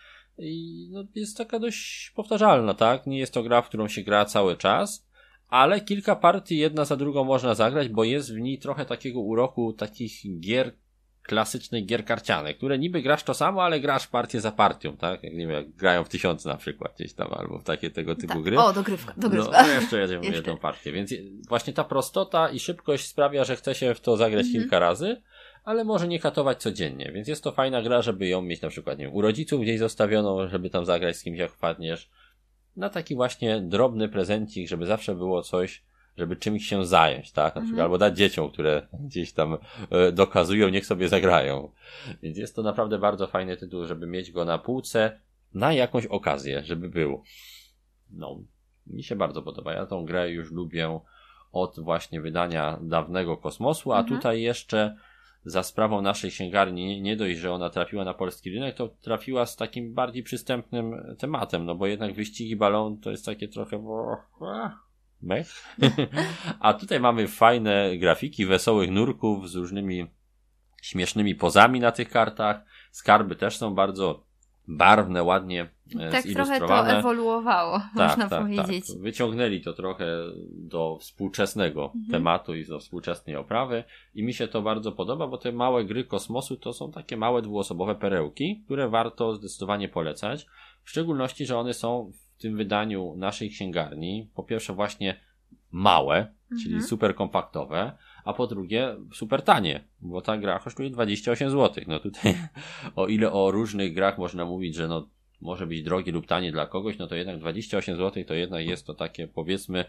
[0.90, 3.06] no, jest taka dość powtarzalna, tak?
[3.06, 5.06] Nie jest to gra, w którą się gra cały czas,
[5.48, 9.72] ale kilka partii jedna za drugą można zagrać, bo jest w niej trochę takiego uroku
[9.72, 10.76] takich gier
[11.24, 15.22] klasycznych gier karcianych, które niby grasz to samo, ale grasz partię za partią, tak?
[15.22, 18.14] Jak nie wiem, jak grają w tysiące na przykład gdzieś tam, albo w takie tego
[18.14, 18.42] typu tak.
[18.42, 18.58] gry.
[18.58, 19.62] O, dogrywka, dogrywka.
[19.62, 20.36] No, jeszcze jedziemy jeszcze.
[20.36, 21.14] jedną partię, więc
[21.48, 24.62] właśnie ta prostota i szybkość sprawia, że chce się w to zagrać mhm.
[24.62, 25.22] kilka razy,
[25.64, 28.98] ale może nie katować codziennie, więc jest to fajna gra, żeby ją mieć na przykład,
[28.98, 32.10] nie wiem, u rodziców gdzieś zostawioną, żeby tam zagrać z kimś jak wpadniesz,
[32.76, 35.82] na taki właśnie drobny prezencik, żeby zawsze było coś,
[36.18, 37.54] żeby czymś się zająć, tak?
[37.54, 37.84] Na przykład, mhm.
[37.84, 39.58] albo dać dzieciom, które gdzieś tam
[39.90, 41.70] e, dokazują, niech sobie zagrają.
[42.22, 45.20] Więc jest to naprawdę bardzo fajny tytuł, żeby mieć go na półce
[45.54, 47.22] na jakąś okazję, żeby był.
[48.10, 48.40] No,
[48.86, 49.72] mi się bardzo podoba.
[49.72, 51.00] Ja tą grę już lubię
[51.52, 54.16] od właśnie wydania dawnego kosmosu, a mhm.
[54.16, 54.96] tutaj jeszcze
[55.44, 59.56] za sprawą naszej księgarni nie dość, że ona trafiła na polski rynek, to trafiła z
[59.56, 63.78] takim bardziej przystępnym tematem, no bo jednak wyścigi balon to jest takie trochę
[65.24, 65.76] mech.
[66.60, 70.06] A tutaj mamy fajne grafiki wesołych nurków z różnymi
[70.82, 72.64] śmiesznymi pozami na tych kartach.
[72.90, 74.24] Skarby też są bardzo
[74.68, 78.86] barwne, ładnie e, tak trochę to ewoluowało, tak, można tak, powiedzieć.
[78.86, 78.98] Tak.
[78.98, 80.06] Wyciągnęli to trochę
[80.50, 82.10] do współczesnego mhm.
[82.10, 83.84] tematu i do współczesnej oprawy
[84.14, 87.42] i mi się to bardzo podoba, bo te małe gry kosmosu to są takie małe
[87.42, 90.46] dwuosobowe perełki, które warto zdecydowanie polecać.
[90.84, 92.12] W szczególności, że one są
[92.44, 95.20] tym wydaniu naszej księgarni, po pierwsze właśnie
[95.70, 96.62] małe, mhm.
[96.62, 97.92] czyli super kompaktowe,
[98.24, 101.84] a po drugie super tanie, bo ta gra kosztuje 28 zł.
[101.86, 102.34] No tutaj,
[102.96, 105.08] o ile o różnych grach można mówić, że no
[105.40, 108.86] może być drogie lub tanie dla kogoś, no to jednak 28 zł to jednak jest
[108.86, 109.84] to takie powiedzmy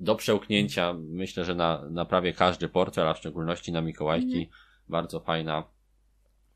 [0.00, 4.46] do przełknięcia, myślę, że na, na prawie każdy portfel, a w szczególności na Mikołajki, mhm.
[4.88, 5.64] bardzo fajna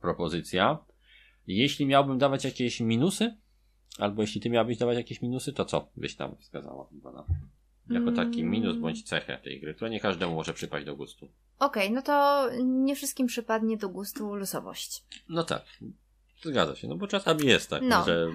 [0.01, 0.79] propozycja.
[1.47, 3.37] Jeśli miałbym dawać jakieś minusy,
[3.99, 6.89] albo jeśli ty miałbyś dawać jakieś minusy, to co byś tam wskazała?
[7.91, 8.83] jako taki minus mm.
[8.83, 11.29] bądź cechę tej gry, która nie każdemu może przypaść do gustu.
[11.59, 15.05] Okej, okay, no to nie wszystkim przypadnie do gustu losowość.
[15.29, 15.63] No tak,
[16.43, 18.05] zgadza się, no bo czasami jest tak, no.
[18.05, 18.27] że...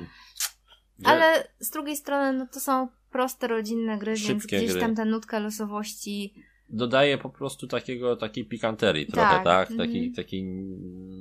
[1.04, 5.40] Ale z drugiej strony, no to są proste, rodzinne gry, więc gdzieś tam ta nutka
[5.40, 6.34] losowości
[6.70, 9.44] dodaje po prostu takiego, takiej pikanterii trochę, tak?
[9.44, 9.72] tak?
[9.72, 9.86] Mm -hmm.
[9.86, 10.44] Takiej, takiej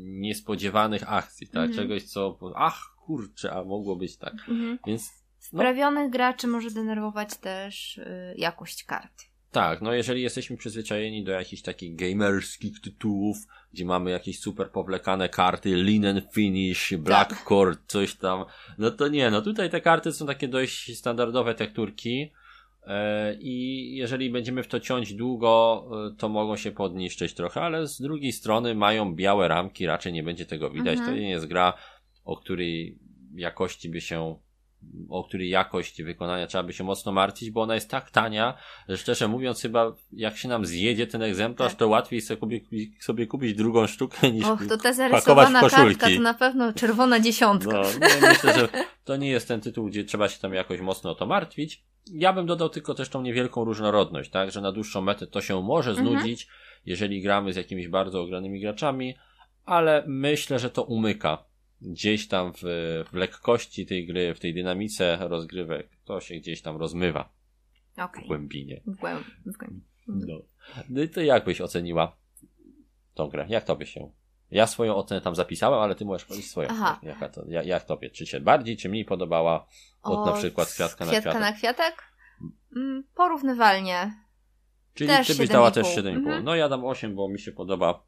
[0.03, 1.57] niespodziewanych akcji, tak?
[1.57, 1.77] Mm -hmm.
[1.77, 4.35] Czegoś, co, ach, kurczę, a mogło być tak.
[4.35, 4.79] -hmm.
[4.87, 6.11] Więc Sprawionych no.
[6.11, 9.23] graczy może denerwować też y, jakość kart.
[9.53, 13.37] Tak, no jeżeli jesteśmy przyzwyczajeni do jakichś takich gamerskich tytułów,
[13.73, 17.45] gdzie mamy jakieś super powlekane karty, linen finish, black tak.
[17.45, 18.45] cord, coś tam,
[18.79, 22.33] no to nie, no tutaj te karty są takie dość standardowe tekturki
[22.87, 27.87] e, i jeżeli będziemy w to ciąć długo, e, to mogą się podniszczyć trochę, ale
[27.87, 31.11] z drugiej strony mają białe ramki, raczej nie będzie tego widać, mhm.
[31.11, 31.73] to nie jest gra,
[32.24, 32.98] o której
[33.35, 34.37] jakości by się
[35.08, 38.54] o której jakość wykonania trzeba by się mocno martwić, bo ona jest tak tania,
[38.88, 41.78] że szczerze mówiąc chyba jak się nam zjedzie ten egzemplarz, tak.
[41.78, 42.61] to łatwiej sobie,
[43.00, 47.72] sobie kupić drugą sztukę niż Och, to ta zarysowana kartka to na pewno czerwona dziesiątka.
[47.72, 48.68] No, no myślę, że
[49.04, 51.85] to nie jest ten tytuł, gdzie trzeba się tam jakoś mocno o to martwić.
[52.12, 55.62] Ja bym dodał tylko też tą niewielką różnorodność, tak, że na dłuższą metę to się
[55.62, 56.08] może mhm.
[56.08, 56.61] znudzić, mhm.
[56.87, 59.14] jeżeli gramy z jakimiś bardzo ogranymi graczami,
[59.64, 61.52] ale myślę, że to umyka
[61.83, 62.62] gdzieś tam w,
[63.11, 67.33] w lekkości tej gry, w tej dynamice rozgrywek, to się gdzieś tam rozmywa.
[67.97, 68.25] Okay.
[68.25, 68.81] W głębinie.
[68.87, 69.83] W, głęb w głębinie.
[70.07, 70.42] No.
[70.88, 72.16] no i to jak byś oceniła
[73.14, 73.47] tą grę?
[73.49, 74.11] Jak tobie się?
[74.51, 76.68] Ja swoją ocenę tam zapisałem, ale ty możesz powiedzieć swoją.
[76.71, 77.01] Aha.
[77.03, 78.11] Jaka to, jak, jak tobie?
[78.11, 79.66] Czy się bardziej, czy mniej podobała
[80.03, 81.40] od, od na przykład kwiatka, na kwiatek?
[81.40, 82.03] na kwiatek?
[82.77, 84.14] Mm, porównywalnie.
[84.95, 86.09] Czyli też ty byś dała też 7,5.
[86.09, 86.45] Mhm.
[86.45, 88.03] No ja dam 8, bo mi się podoba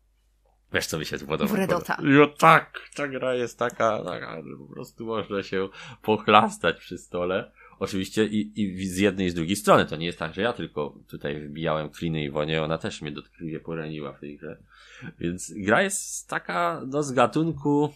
[0.75, 1.53] Wiesz, co mi się tu podoba?
[1.53, 1.97] Wredota.
[2.03, 5.69] Jo, tak, ta gra jest taka, taka, że po prostu można się
[6.03, 7.53] pochlastać przy stole.
[7.79, 9.87] Oczywiście i, i z jednej i z drugiej strony.
[9.87, 13.13] To nie jest tak, że ja tylko tutaj wybijałem kliny i wonie, ona też mnie
[13.13, 14.59] dotkliwie poraniła w tej grze.
[15.19, 17.93] Więc gra jest taka, no z gatunku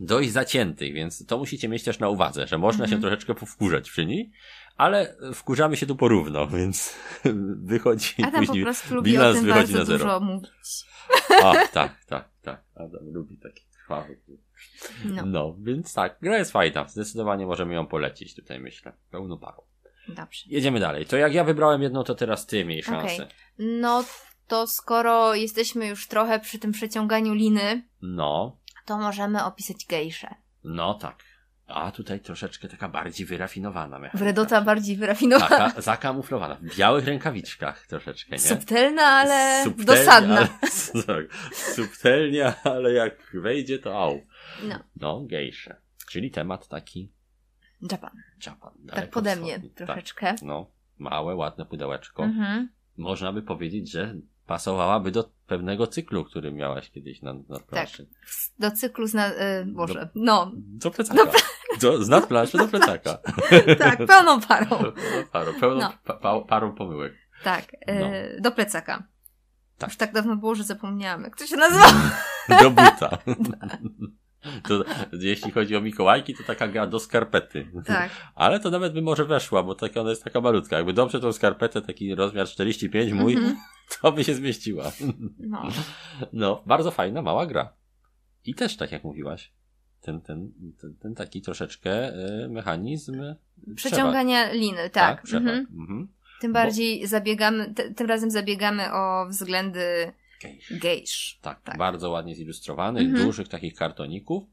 [0.00, 2.90] dość zaciętych, więc to musicie mieć też na uwadze, że można mm -hmm.
[2.90, 3.10] się mhm.
[3.10, 4.30] troszeczkę powkurzać przy niej,
[4.76, 6.96] ale wkurzamy się tu porówno, więc
[7.72, 9.98] wychodzi Adam później po prostu lubi bilans wychodzi na zero.
[9.98, 10.86] Dużo mówić.
[11.42, 12.64] Ach, tak, tak, tak.
[12.74, 14.20] Adam lubi taki krwawy.
[15.04, 15.26] No.
[15.26, 16.88] no, więc tak, gra jest fajna.
[16.88, 18.92] Zdecydowanie możemy ją polecić tutaj, myślę.
[19.10, 19.62] Pełną parą.
[20.08, 20.42] Dobrze.
[20.46, 21.06] Jedziemy dalej.
[21.06, 23.14] To jak ja wybrałem jedną, to teraz ty miej szansę.
[23.14, 23.28] Okay.
[23.58, 24.04] No,
[24.46, 30.34] to skoro jesteśmy już trochę przy tym przeciąganiu liny, no, to możemy opisać gejszę.
[30.64, 31.24] No tak.
[31.66, 34.18] A tutaj troszeczkę taka bardziej wyrafinowana mechanika.
[34.18, 35.48] Wredota bardziej wyrafinowana.
[35.48, 36.54] Taka zakamuflowana.
[36.62, 38.38] W białych rękawiczkach troszeczkę, nie?
[38.38, 40.38] Subtelna, ale Subtelnie, dosadna.
[40.38, 40.48] Ale,
[41.06, 44.20] tak, subtelnie, ale jak wejdzie, to au.
[44.62, 45.76] No, No, gejsze.
[46.10, 47.12] Czyli temat taki
[47.92, 48.22] Japan.
[48.46, 48.72] Japan.
[48.92, 49.70] Tak pode mnie wschodni.
[49.70, 50.26] troszeczkę.
[50.26, 52.24] Tak, no, małe, ładne pudełeczko.
[52.24, 52.68] Mhm.
[52.96, 54.14] Można by powiedzieć, że
[54.46, 58.08] pasowałaby do pewnego cyklu, który miałaś kiedyś na, na planszy.
[58.58, 59.30] Do cyklu zna...
[59.32, 60.52] Y, Boże, no.
[60.54, 61.22] Do plecaka.
[61.80, 63.18] Do, z nadplanszy do plecaka.
[63.78, 64.66] Tak, pełną parą.
[65.32, 65.92] Parą, pełną No.
[66.04, 67.12] pa, pa, parą pomyłek.
[67.44, 69.02] Tak, y, do plecaka.
[69.78, 69.90] Tak.
[69.90, 71.86] Już tak dawno było, że zapomniałam, jak to się nazywa.
[72.62, 73.18] Do buta.
[74.68, 77.66] To, jeśli chodzi o Mikołajki, to taka gra do skarpety.
[77.86, 78.10] Tak.
[78.34, 80.76] Ale to nawet by może weszła, bo taka ona jest taka malutka.
[80.76, 83.56] Jakby dobrze tą skarpetę, taki rozmiar 45 mój, Mhm.
[84.02, 84.92] to by się zmieściła.
[85.38, 85.62] No.
[86.32, 87.72] No, bardzo fajna, mała gra.
[88.44, 89.52] I też, tak jak mówiłaś,
[90.00, 93.22] ten, ten, ten, ten taki troszeczkę y, mechanizm
[93.74, 94.90] Przeciągania liny, trzeba.
[94.90, 95.22] tak.
[95.26, 95.50] trzeba.
[95.50, 95.66] Mhm.
[95.80, 96.08] Mhm.
[96.40, 100.72] Tym bardziej zabiegamy, te, tym razem zabiegamy o względy Gejsz.
[100.80, 101.38] gejsz.
[101.42, 101.78] Tak, Tak.
[101.78, 103.24] bardzo ładnie zilustrowanych, Mhm.
[103.26, 104.44] dużych takich kartoników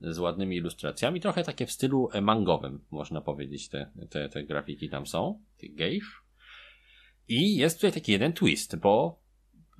[0.00, 4.88] z ładnymi ilustracjami, trochę takie w stylu e, mangowym, można powiedzieć, te, te, te grafiki
[4.88, 6.22] tam są, tych gejsz.
[7.30, 9.20] I jest tutaj taki jeden twist, bo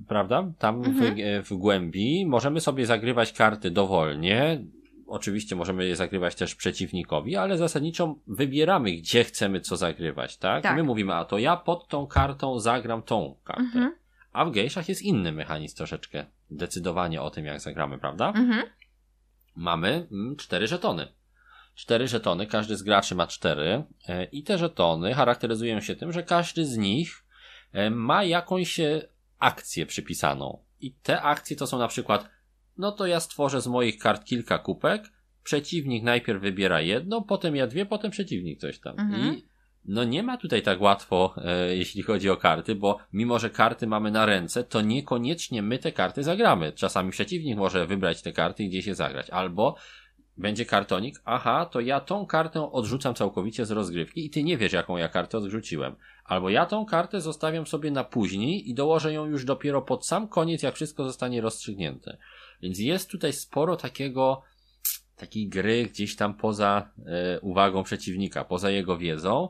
[0.09, 0.95] prawda, tam Mhm.
[1.15, 4.65] w, e, w głębi możemy sobie zagrywać karty dowolnie,
[5.07, 10.63] oczywiście możemy je zagrywać też przeciwnikowi, ale zasadniczo wybieramy, gdzie chcemy co zagrywać, tak?
[10.63, 10.77] Tak.
[10.77, 13.63] My mówimy, a to ja pod tą kartą zagram tą kartę.
[13.63, 13.95] Mhm.
[14.33, 16.27] A w gejszach jest inny mechanizm troszeczkę.
[16.51, 18.29] Decydowanie o tym, jak zagramy, prawda?
[18.29, 18.63] Mhm.
[19.57, 21.09] Mamy mm, cztery żetony.
[21.75, 26.23] Cztery żetony, każdy z graczy ma cztery e, i te żetony charakteryzują się tym, że
[26.23, 27.25] każdy z nich
[27.91, 30.59] ma jakąś e, akcję przypisaną.
[30.81, 32.29] I te akcje to są na przykład,
[32.79, 35.03] no to ja stworzę z moich kart kilka kupek,
[35.43, 38.99] przeciwnik najpierw wybiera jedno, potem ja dwie, potem przeciwnik coś tam.
[38.99, 39.35] Mhm.
[39.35, 39.51] I
[39.85, 43.87] no nie ma tutaj tak łatwo, e, jeśli chodzi o karty, bo mimo, że karty
[43.87, 46.73] mamy na ręce, to niekoniecznie my te karty zagramy.
[46.73, 49.31] Czasami przeciwnik może wybrać te karty i gdzieś je zagrać.
[49.31, 49.77] Albo
[50.41, 54.73] będzie kartonik, aha, to ja tą kartę odrzucam całkowicie z rozgrywki i ty nie wiesz,
[54.73, 55.97] jaką ja kartę odrzuciłem.
[56.25, 60.29] Albo ja tą kartę zostawiam sobie na później i dołożę ją już dopiero pod sam
[60.29, 62.19] koniec, jak wszystko zostanie rozstrzygnięte.
[62.63, 64.43] Więc jest tutaj sporo takiego,
[65.17, 69.49] takiej gry gdzieś tam poza e, uwagą przeciwnika, poza jego wiedzą.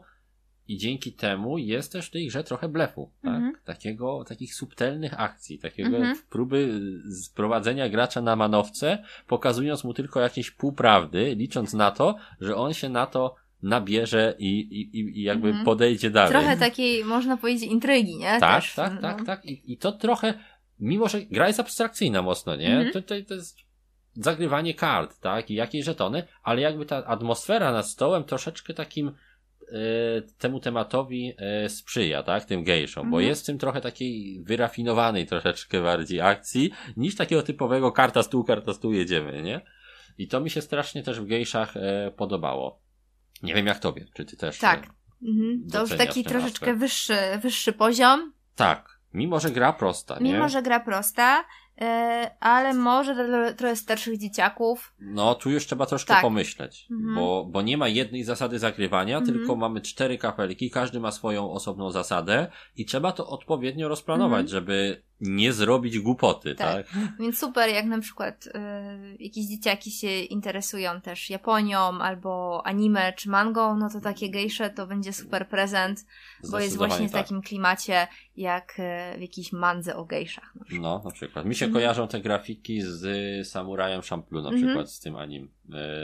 [0.71, 3.35] I dzięki temu jest też w tej grze trochę blefu, tak?
[3.35, 3.53] Mhm.
[3.65, 6.17] Takiego, takich subtelnych akcji, takiego Mhm.
[6.31, 6.81] próby
[7.23, 12.89] sprowadzenia gracza na manowce, pokazując mu tylko jakieś półprawdy, licząc na to, że on się
[12.89, 15.65] na to nabierze i, i, i- jakby Mhm.
[15.65, 16.31] podejdzie dalej.
[16.31, 18.41] Trochę takiej, można powiedzieć, intrygi, nie?
[18.41, 19.01] Tak, Też, tak, no.
[19.01, 19.47] tak, tak.
[19.47, 20.35] I, I to trochę,
[20.81, 22.77] mimo że gra jest abstrakcyjna mocno, nie?
[22.77, 22.93] Mhm.
[22.93, 23.57] To, to, to jest
[24.15, 25.51] zagrywanie kart, tak?
[25.51, 29.13] I jakieś żetony, ale jakby ta atmosfera nad stołem troszeczkę takim
[30.39, 32.45] temu tematowi e, sprzyja, tak?
[32.45, 33.29] Tym gejszom, bo Mhm.
[33.29, 38.73] jest w tym trochę takiej wyrafinowanej troszeczkę bardziej akcji, niż takiego typowego karta stół, karta
[38.75, 39.61] stół, jedziemy, nie?
[40.19, 42.81] I to mi się strasznie też w gejszach e, podobało.
[43.43, 44.59] Nie wiem jak tobie, czy ty też.
[44.59, 44.87] Tak.
[44.87, 45.67] E, Mhm.
[45.73, 46.79] To już taki troszeczkę aspekt.
[46.81, 48.33] wyższy, wyższy poziom.
[48.57, 49.01] tak.
[49.15, 50.33] Mimo, że gra prosta, nie?
[50.33, 51.45] Mimo, że gra prosta,
[52.41, 54.95] ale może dla trochę starszych dzieciaków.
[55.01, 56.23] No, tu już trzeba troszkę Tak.
[56.23, 57.15] pomyśleć, Mhm.
[57.15, 59.39] bo, bo nie ma jednej zasady zagrywania, Mhm.
[59.39, 64.49] tylko mamy cztery kapelki, każdy ma swoją osobną zasadę i trzeba to odpowiednio rozplanować, Mhm.
[64.49, 66.87] żeby nie zrobić głupoty, tak?
[66.87, 66.97] Tak.
[67.21, 68.80] Więc super, jak na przykład e,
[69.19, 74.87] jakieś dzieciaki się interesują też Japonią albo anime czy mangą, no to takie gejsze to
[74.87, 76.07] będzie super prezent,
[76.51, 77.23] bo jest właśnie w tak.
[77.23, 80.55] takim klimacie jak e, w jakiejś mandze o gejszach.
[80.55, 80.65] Na.
[80.81, 81.47] No, na przykład.
[81.47, 81.75] Mi się Mhm.
[81.83, 84.67] kojarzą te grafiki z Samurajem Champloo, na Mhm.
[84.67, 85.51] przykład z tym anim.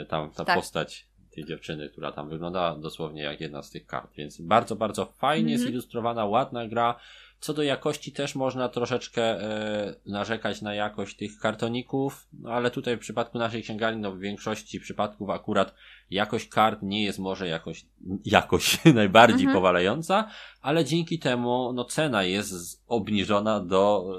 [0.01, 0.55] Y, Tam ta Tak.
[0.55, 5.05] postać tej dziewczyny, która tam wygląda dosłownie jak jedna z tych kart, więc bardzo, bardzo
[5.05, 5.69] fajnie Mhm.
[5.71, 6.99] zilustrowana, ładna gra.
[7.39, 12.97] Co do jakości też można troszeczkę e, narzekać na jakość tych kartoników, no ale tutaj
[12.97, 15.73] w przypadku naszej księgarni, no w większości przypadków akurat
[16.09, 17.85] jakość kart nie jest może jakoś,
[18.25, 19.53] jakoś najbardziej Mhm.
[19.55, 20.29] powalająca,
[20.61, 24.13] ale dzięki temu no cena jest obniżona do,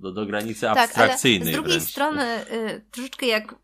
[0.00, 1.52] do, do granicy Tak, ale abstrakcyjnej.
[1.52, 1.90] z drugiej wręcz.
[1.90, 3.54] strony y, troszeczkę jak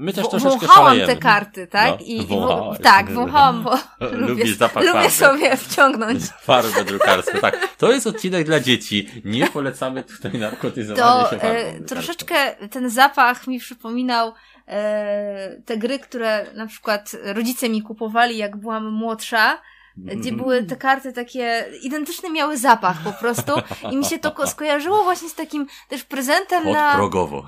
[0.00, 1.14] My też Wą- troszeczkę wąchałam szalejemy.
[1.14, 1.90] te karty, tak?
[1.90, 2.78] No, I, i wąchałaś.
[2.82, 3.70] tak, wąchałam, bo
[4.26, 4.44] lubię,
[4.92, 6.22] lubię sobie wciągnąć.
[6.42, 7.68] Farbę drukarską, tak.
[7.78, 9.08] To jest odcinek dla dzieci.
[9.24, 12.34] Nie polecamy tutaj narkotyzowania To się farbą e, troszeczkę
[12.70, 14.32] ten zapach mi przypominał
[14.68, 19.58] e, te gry, które na przykład rodzice mi kupowali, jak byłam młodsza,
[19.98, 20.20] Mhm.
[20.20, 23.52] gdzie były te karty takie, identyczny miały zapach po prostu
[23.90, 27.46] i mi się to ko- skojarzyło właśnie z takim też prezentem na, Podprogowo.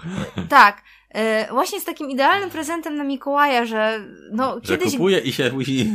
[0.49, 0.83] tak,
[1.51, 4.01] właśnie z takim idealnym prezentem na Mikołaja, że
[4.33, 4.93] no że kiedyś...
[4.93, 5.91] kupuje i się musi...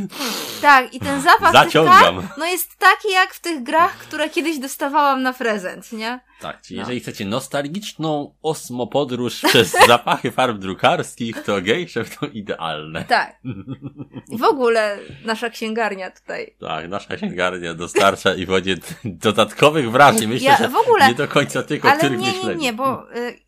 [0.62, 2.28] Tak, i ten zapach Zaciągam.
[2.38, 6.20] no jest taki jak w tych grach, które kiedyś dostawałam na prezent, nie?
[6.40, 6.82] Tak, czyli No.
[6.82, 13.04] jeżeli chcecie nostalgiczną osmopodróż przez zapachy farb drukarskich, to gejsze to idealne.
[13.04, 13.36] Tak.
[14.32, 16.56] I w ogóle nasza księgarnia tutaj.
[16.60, 20.26] Tak, nasza księgarnia dostarcza i wodzie dodatkowych wrażeń.
[20.28, 23.16] Myślę, Ja że w ogóle- nie do końca tych, o Ale nie, nie, nie, bo
[23.16, 23.47] y,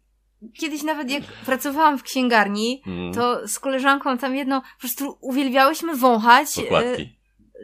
[0.58, 5.96] kiedyś nawet jak pracowałam w księgarni, Mm, to z koleżanką tam jedno, po prostu uwielbiałyśmy
[5.96, 7.19] wąchać y, Okładki.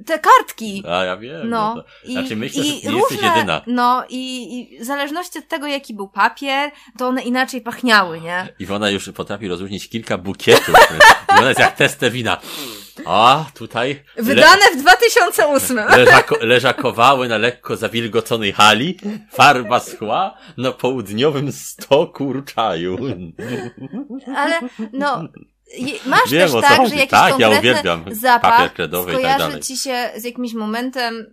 [0.07, 0.83] Te kartki.
[0.89, 1.51] A ja wiem.
[1.51, 1.89] No, No to...
[2.05, 3.63] i, Znaczy, myślę, i że nie jesteś różne, jedyna.
[3.67, 8.49] No, i, i w zależności od tego, jaki był papier, to one inaczej pachniały, nie?
[8.59, 10.75] Iwona już potrafi rozróżnić kilka bukietów.
[11.33, 12.41] Iwona jest jak tester wina.
[13.07, 15.77] A, tutaj le Wydane w 2008.
[15.77, 18.99] leżako leżakowały na lekko zawilgoconej hali,
[19.33, 22.99] farba schła na południowym stoku ruczaju.
[24.37, 24.61] Ale,
[24.93, 25.23] no,
[26.07, 26.91] masz Wiem, też tak, chodzi.
[26.91, 31.27] że jakiś Tak, ja uwielbiam zapach kredowy i tak skojarzy ci się z jakimś momentem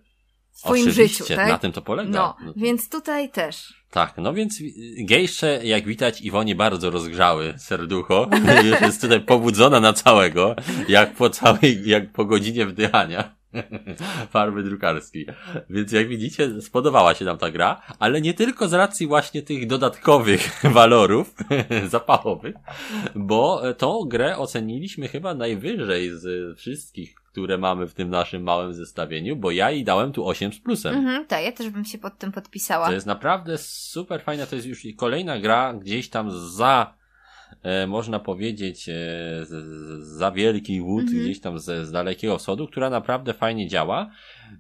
[0.52, 1.48] w twoim Oczywiście, życiu, tak?
[1.48, 2.10] na tym to polega.
[2.10, 3.74] No, No, więc tutaj też.
[3.92, 4.60] Tak, no więc
[4.98, 8.30] gejsze, jak widać, Iwonie bardzo rozgrzały serducho.
[8.64, 10.56] Już jest tutaj pobudzona na całego,
[10.88, 13.36] jak po całej, jak po godzinie wdychania
[14.34, 15.28] farby drukarskiej.
[15.70, 19.68] Więc jak widzicie, spodobała się nam ta gra, ale nie tylko z racji właśnie tych
[19.68, 21.36] dodatkowych walorów
[21.88, 22.56] zapachowych,
[23.16, 29.36] bo tą grę oceniliśmy chyba najwyżej z wszystkich, które mamy w tym naszym małym zestawieniu,
[29.36, 30.96] bo ja jej dałem tu 8 z plusem.
[30.96, 32.88] Mhm, tak, ja też bym się pod tym podpisała.
[32.88, 36.94] To jest naprawdę super fajna, to jest już kolejna gra gdzieś tam za,
[37.64, 38.94] e, można powiedzieć, e,
[39.46, 41.22] z, z, za wielki łód, Mhm.
[41.24, 44.12] gdzieś tam z, z dalekiego wschodu, która naprawdę fajnie działa.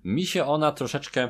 [0.04, 1.30] Mi się ona troszeczkę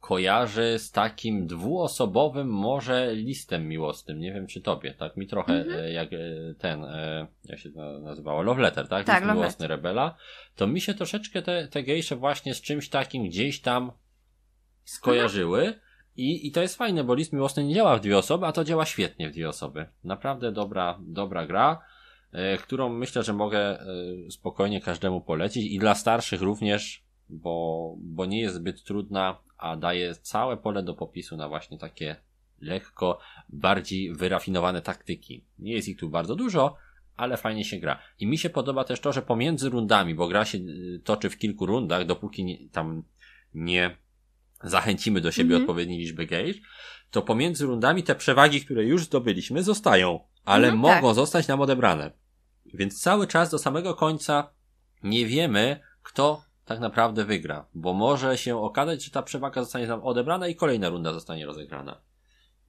[0.00, 4.18] kojarzy z takim dwuosobowym może listem miłosnym.
[4.18, 5.84] Nie wiem czy tobie, tak mi trochę Mhm.
[5.84, 6.08] e, jak
[6.58, 6.84] ten,
[7.44, 9.06] jak się to nazywało, Love Letter, tak?
[9.06, 10.16] Tak, List miłosny Rebela.
[10.56, 13.92] To mi się troszeczkę te, te gejsze właśnie z czymś takim gdzieś tam
[14.84, 15.74] skojarzyły.
[16.16, 18.64] I, I to jest fajne, bo list miłosny nie działa w dwie osoby, a to
[18.64, 19.86] działa świetnie w dwie osoby.
[20.04, 21.80] Naprawdę dobra, dobra gra,
[22.32, 23.86] e, którą myślę, że mogę e,
[24.30, 30.14] spokojnie każdemu polecić i dla starszych również, bo, bo nie jest zbyt trudna, a daje
[30.14, 32.16] całe pole do popisu na właśnie takie
[32.60, 35.44] lekko bardziej wyrafinowane taktyki.
[35.58, 36.76] Nie jest ich tu bardzo dużo,
[37.16, 37.98] ale fajnie się gra.
[38.20, 41.38] I mi się podoba też to, że pomiędzy rundami, bo gra się y, toczy w
[41.38, 43.02] kilku rundach, dopóki nie, tam
[43.54, 43.96] nie
[44.64, 45.62] zachęcimy do siebie Mhm.
[45.62, 46.58] odpowiedniej liczby gauge,
[47.10, 51.14] to pomiędzy rundami te przewagi, które już zdobyliśmy, zostają, ale Mhm, mogą tak.
[51.14, 52.10] zostać nam odebrane.
[52.74, 54.50] Więc cały czas do samego końca
[55.02, 60.02] nie wiemy, kto tak naprawdę wygra, bo może się okazać, że ta przewaga zostanie nam
[60.02, 62.00] odebrana i kolejna runda zostanie rozegrana.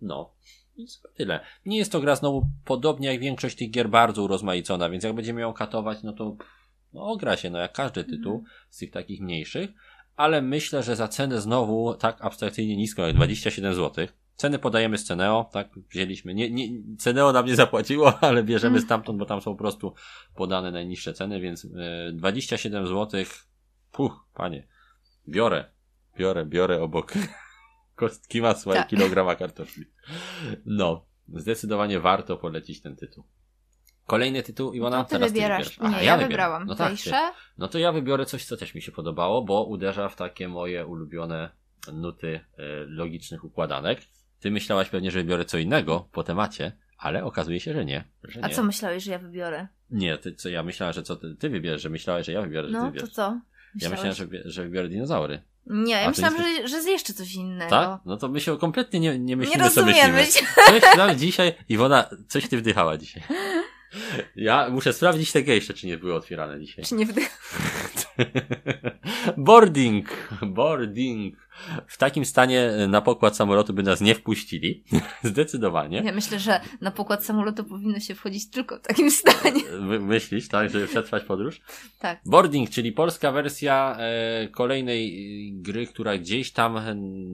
[0.02, 0.34] No.
[0.76, 1.40] I tyle.
[1.66, 5.42] Nie jest to gra znowu podobnie jak większość tych gier bardzo urozmaicona, więc jak będziemy
[5.42, 6.36] ją katować, no to
[6.94, 9.70] no, ogra się, no jak każdy tytuł z tych takich mniejszych,
[10.18, 14.08] ale myślę, że za cenę znowu tak abstrakcyjnie niską jak 27 zł.
[14.36, 18.86] Ceny podajemy z Ceneo, tak, wzięliśmy, nie, nie, Ceneo nam nie zapłaciło, ale bierzemy Mm.
[18.86, 19.94] stamtąd, bo tam są po prostu
[20.36, 23.24] podane najniższe ceny, więc e, 27 zł,
[23.92, 24.68] puch, panie,
[25.28, 25.66] biorę,
[26.18, 27.14] biorę, biorę obok
[27.96, 28.88] kostki masła Tak.
[28.94, 29.86] i kilograma kartofli.
[30.66, 33.24] No, zdecydowanie warto polecić ten tytuł.
[34.08, 35.58] Kolejny tytuł, Iwona, No teraz wybierasz.
[35.64, 35.80] wybierzesz.
[35.80, 36.30] Nie, Aha, ja, wybieram.
[36.30, 36.66] wybrałam.
[36.66, 36.94] No tak?
[37.58, 40.86] No to ja wybiorę coś, co też mi się podobało, bo uderza w takie moje
[40.86, 41.50] ulubione
[41.94, 44.00] nuty e, logicznych układanek.
[44.40, 48.04] Ty myślałaś pewnie, że wybiorę co innego po temacie, ale okazuje się, że nie.
[48.24, 48.54] Że A nie.
[48.54, 49.68] co myślałeś, że ja wybiorę?
[49.90, 52.68] Nie, ty, co ja myślałem, że co ty, ty wybierzesz, że myślałeś, że ja wybiorę,
[52.68, 53.22] że ty No, to co?
[53.22, 53.40] Ja
[53.90, 54.20] Myślałeś?
[54.20, 55.42] myślałem, że, że wybiorę dinozaury.
[55.66, 57.70] Nie, ja myślałam, że, że zjesz jeszcze coś innego.
[57.70, 58.00] Tak?
[58.06, 60.48] No to my się kompletnie nie, nie Nie myślimy, co rozumiemy myślimy.
[60.48, 60.54] się.
[60.82, 63.24] Coś tam dzisiaj, Iwona, coś ty wdychała dzisiaj.
[64.36, 66.86] Ja muszę sprawdzić te gejsze, czy nie były otwierane dzisiaj.
[66.86, 67.06] Czy nie
[69.38, 71.36] boarding, boarding.
[71.88, 74.84] W takim stanie na pokład samolotu by nas nie wpuścili.
[75.24, 76.02] Zdecydowanie.
[76.06, 79.62] Ja myślę, że na pokład samolotu powinno się wchodzić tylko w takim stanie.
[79.82, 81.62] My- Myślisz, tak, żeby przetrwać podróż?
[82.00, 82.20] Tak.
[82.26, 86.80] Boarding, czyli polska wersja e, kolejnej e, gry, która gdzieś tam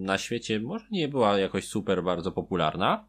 [0.04, 3.06] na świecie może nie była jakoś super bardzo popularna,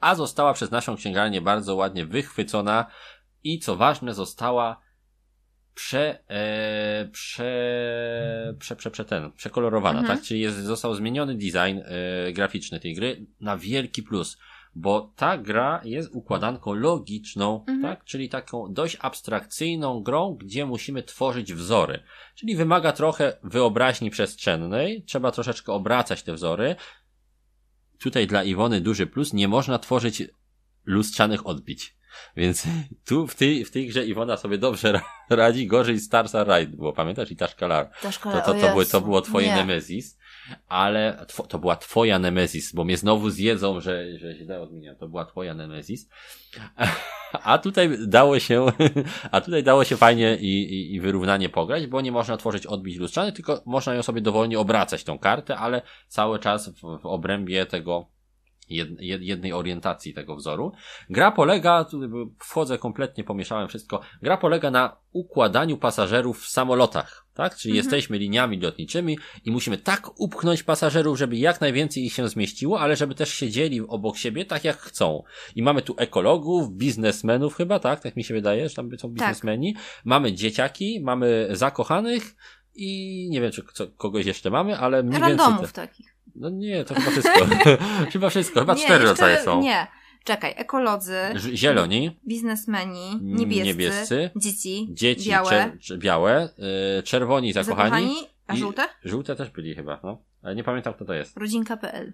[0.00, 2.86] a została przez naszą księgarnię bardzo ładnie wychwycona
[3.44, 4.80] i co ważne, została
[5.74, 10.18] prze, e, prze, prze, prze, prze ten, przekolorowana, Mhm.
[10.18, 10.26] tak?
[10.26, 14.38] Czyli jest, został zmieniony design e, graficzny tej gry na wielki plus,
[14.74, 17.82] bo ta gra jest układanką logiczną, Mhm.
[17.82, 18.04] tak?
[18.04, 22.02] Czyli taką dość abstrakcyjną grą, gdzie musimy tworzyć wzory.
[22.34, 26.76] Czyli wymaga trochę wyobraźni przestrzennej, trzeba troszeczkę obracać te wzory.
[27.98, 30.22] Tutaj dla Iwony duży plus, nie można tworzyć
[30.84, 31.96] lustrzanych odbić.
[32.36, 32.64] Więc
[33.04, 36.92] tu w tej, w tej grze Iwona sobie dobrze radzi, gorzej Stars Are Right było,
[36.92, 37.30] pamiętasz?
[37.30, 37.84] I ta szkala.
[37.84, 39.54] Ta szkola, To, to, to, było, to było twoje nie.
[39.54, 40.18] Nemezis,
[40.68, 44.96] ale to była twoja Nemezis, bo mnie znowu zjedzą, że, że źle odmieniam.
[44.96, 46.08] To była twoja Nemezis.
[47.42, 48.66] A tutaj dało się,
[49.32, 52.96] a tutaj dało się fajnie i, i, i wyrównanie pograć, bo nie można tworzyć odbić
[52.96, 57.66] lustrzanych, tylko można ją sobie dowolnie obracać tą kartę, ale cały czas w, w obrębie
[57.66, 58.15] tego
[58.68, 60.72] jednej orientacji tego wzoru.
[61.10, 62.00] Gra polega, tu
[62.38, 64.00] wchodzę kompletnie, pomieszałem wszystko.
[64.22, 67.56] Gra polega na układaniu pasażerów w samolotach, tak?
[67.56, 67.84] Czyli Mhm.
[67.84, 72.96] jesteśmy liniami lotniczymi i musimy tak upchnąć pasażerów, żeby jak najwięcej ich się zmieściło, ale
[72.96, 75.22] żeby też siedzieli obok siebie tak jak chcą.
[75.54, 78.00] I mamy tu ekologów, biznesmenów chyba, tak?
[78.00, 79.76] Tak mi się wydaje, że tam są biznesmeni.
[80.04, 82.36] Mamy dzieciaki, mamy zakochanych
[82.74, 85.36] i nie wiem, czy co, kogoś jeszcze mamy, ale mniej więcej...
[85.36, 85.86] Randomów Te...
[85.86, 86.15] takich.
[86.38, 87.46] No nie, to chyba wszystko.
[88.12, 89.62] chyba wszystko, chyba nie, cztery rodzaje są.
[89.62, 89.86] Nie.
[90.24, 91.16] Czekaj, ekolodzy,
[91.54, 96.48] Zieloni, biznesmeni, niebiescy, Niebiescy, dzieci, dzieci białe, Czer, czer, białe
[96.98, 97.90] y, czerwoni zakochani.
[97.90, 98.14] zakochani,
[98.46, 98.82] a żółte?
[99.04, 100.18] Żółte też byli chyba, no.
[100.42, 101.36] Ale nie pamiętam kto to jest.
[101.36, 102.12] Rodzinka.pl.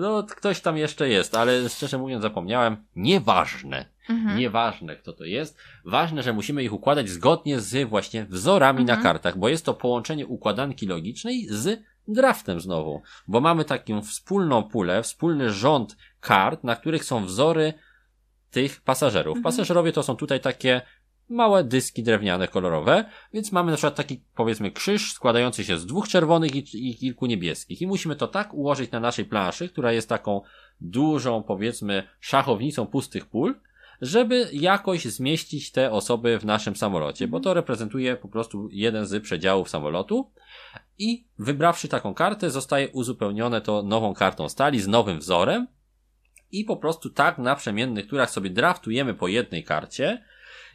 [0.00, 2.76] No, ktoś tam jeszcze jest, ale szczerze mówiąc zapomniałem.
[2.96, 3.84] Nieważne.
[4.08, 4.38] Mhm.
[4.38, 5.58] Nieważne kto to jest.
[5.84, 8.98] Ważne, że musimy ich układać zgodnie z właśnie wzorami Mhm.
[8.98, 13.02] na kartach, bo jest to połączenie układanki logicznej z draftem znowu.
[13.28, 17.74] Bo mamy taką wspólną pulę, wspólny rząd kart, na których są wzory
[18.50, 19.36] tych pasażerów.
[19.36, 19.42] Mhm.
[19.42, 20.80] Pasażerowie to są tutaj takie
[21.28, 26.08] małe dyski drewniane, kolorowe, więc mamy na przykład taki, powiedzmy, krzyż składający się z dwóch
[26.08, 27.82] czerwonych i, i kilku niebieskich.
[27.82, 30.40] I musimy to tak ułożyć na naszej planszy, która jest taką
[30.80, 33.54] dużą, powiedzmy, szachownicą pustych pól,
[34.00, 39.22] żeby jakoś zmieścić te osoby w naszym samolocie, bo to reprezentuje po prostu jeden z
[39.22, 40.30] przedziałów samolotu
[40.98, 45.66] i wybrawszy taką kartę, zostaje uzupełnione to nową kartą stali z nowym wzorem
[46.52, 50.24] i po prostu tak naprzemiennych turach sobie draftujemy po jednej karcie.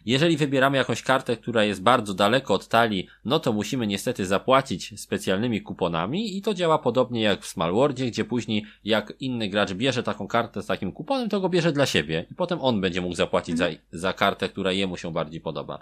[0.05, 5.01] Jeżeli wybieramy jakąś kartę, która jest bardzo daleko od talii, no to musimy niestety zapłacić
[5.01, 10.03] specjalnymi kuponami i to działa podobnie jak w Smallworldzie, gdzie później jak inny gracz bierze
[10.03, 13.15] taką kartę z takim kuponem, to go bierze dla siebie i potem on będzie mógł
[13.15, 15.79] zapłacić za, za kartę, która jemu się bardziej podoba.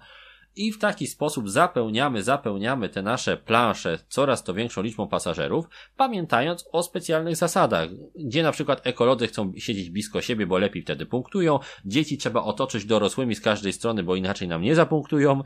[0.58, 5.66] I w taki sposób zapełniamy, zapełniamy te nasze plansze coraz to większą liczbą pasażerów,
[5.98, 11.06] pamiętając o specjalnych zasadach, gdzie na przykład ekolodzy chcą siedzieć blisko siebie, bo lepiej wtedy
[11.06, 15.42] punktują, dzieci trzeba otoczyć dorosłymi z każdej strony, bo inaczej nam nie zapunktują,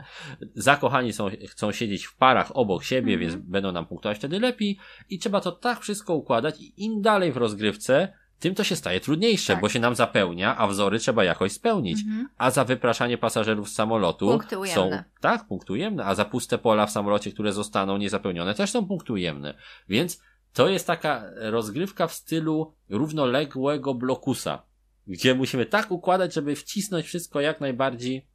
[0.54, 3.20] zakochani są, chcą siedzieć w parach obok siebie, Mhm.
[3.20, 4.78] więc będą nam punktować wtedy lepiej.
[5.08, 9.00] I trzeba to tak wszystko układać i im dalej w rozgrywce, tym to się staje
[9.00, 9.62] trudniejsze, Tak.
[9.62, 12.00] bo się nam zapełnia, a wzory trzeba jakoś spełnić.
[12.00, 12.28] Mhm.
[12.38, 15.04] A za wypraszanie pasażerów z samolotu Punkty są, ujemne.
[15.20, 19.12] tak, punkty ujemne, a za puste pola w samolocie, które zostaną niezapełnione, też są punkty
[19.12, 19.54] ujemne.
[19.88, 20.22] Więc
[20.52, 24.62] to jest taka rozgrywka w stylu równoległego blokusa,
[25.06, 28.26] gdzie musimy tak układać, żeby wcisnąć wszystko jak najbardziej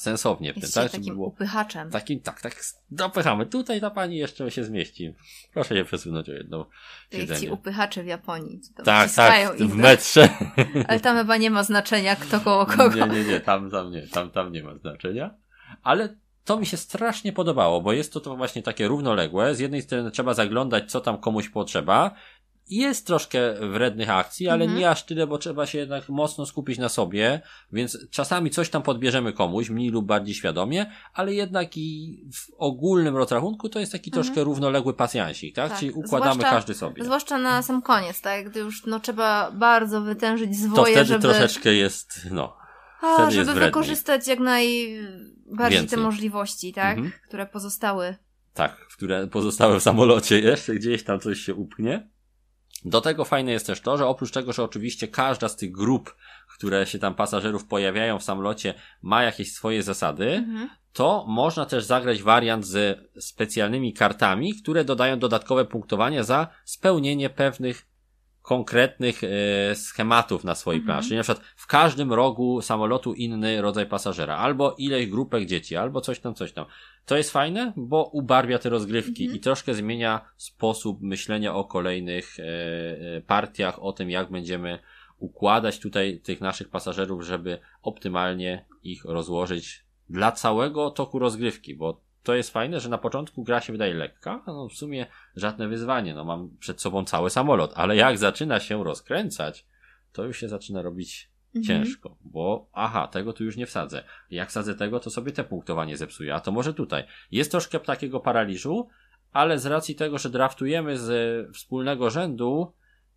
[0.00, 0.92] sensownie w tym, tak?
[0.92, 1.90] takim było upychaczem.
[1.90, 3.46] takim, tak, tak, dopychamy.
[3.46, 5.14] Tutaj ta pani jeszcze się zmieści.
[5.52, 6.66] Proszę się przesunąć o To jak
[7.10, 7.52] ci siedzenie.
[7.52, 8.60] upychacze w Japonii.
[8.84, 10.28] Tak, tak, w metrze.
[10.88, 13.06] Ale tam chyba nie ma znaczenia kto koło kogo.
[13.06, 15.34] Nie, nie, nie, tam, tam nie, tam, tam nie ma znaczenia.
[15.82, 19.54] Ale to mi się strasznie podobało, bo jest to, to właśnie takie równoległe.
[19.54, 22.14] Z jednej strony trzeba zaglądać, co tam komuś potrzeba.
[22.70, 24.80] Jest troszkę wrednych akcji, ale Mhm.
[24.80, 27.40] nie aż tyle, bo trzeba się jednak mocno skupić na sobie,
[27.72, 33.16] więc czasami coś tam podbierzemy komuś, mniej lub bardziej świadomie, ale jednak i w ogólnym
[33.16, 34.24] rozrachunku to jest taki Mhm.
[34.24, 35.70] troszkę równoległy pasjansik, tak?
[35.70, 37.04] Tak, Czyli układamy zwłaszcza- każdy sobie.
[37.04, 38.50] Zwłaszcza na sam koniec, tak?
[38.50, 42.56] Gdy już no, trzeba bardzo wytężyć To zwoje, wtedy żeby, troszeczkę jest, no,
[43.00, 43.68] a, wtedy jest żeby wredniej.
[43.68, 45.98] wykorzystać jak najbardziej Więcej.
[45.98, 46.96] te możliwości, tak?
[46.98, 47.12] Mhm.
[47.28, 48.16] Które pozostały.
[48.54, 52.08] Tak, które pozostały w samolocie jeszcze, gdzieś tam coś się upchnie.
[52.84, 56.14] Do tego fajne jest też to, że oprócz tego, że oczywiście każda z tych grup,
[56.56, 60.68] które się tam pasażerów pojawiają w samolocie, ma jakieś swoje zasady, Mhm.
[60.92, 67.86] to można też zagrać wariant z specjalnymi kartami, które dodają dodatkowe punktowanie za spełnienie pewnych
[68.42, 69.28] konkretnych e,
[69.74, 70.96] schematów na swojej Mhm.
[70.98, 71.16] planszy.
[71.16, 76.20] Na przykład w każdym rogu samolotu inny rodzaj pasażera, albo ileś grupek dzieci, albo coś
[76.20, 76.66] tam, coś tam.
[77.10, 79.36] To jest fajne, bo ubarwia te rozgrywki Mhm.
[79.36, 84.78] i troszkę zmienia sposób myślenia o kolejnych e, e, partiach, o tym, jak będziemy
[85.18, 92.34] układać tutaj tych naszych pasażerów, żeby optymalnie ich rozłożyć dla całego toku rozgrywki, bo to
[92.34, 95.06] jest fajne, że na początku gra się wydaje lekka, no w sumie
[95.36, 99.66] żadne wyzwanie, no mam przed sobą cały samolot, ale jak zaczyna się rozkręcać,
[100.12, 101.64] to już się zaczyna robić Mhm.
[101.64, 104.04] ciężko, bo aha, tego tu już nie wsadzę.
[104.30, 107.04] Jak sadzę tego, to sobie te punktowanie zepsuję, a to może tutaj.
[107.30, 108.88] Jest troszkę takiego paraliżu,
[109.32, 112.72] ale z racji tego, że draftujemy z wspólnego rzędu,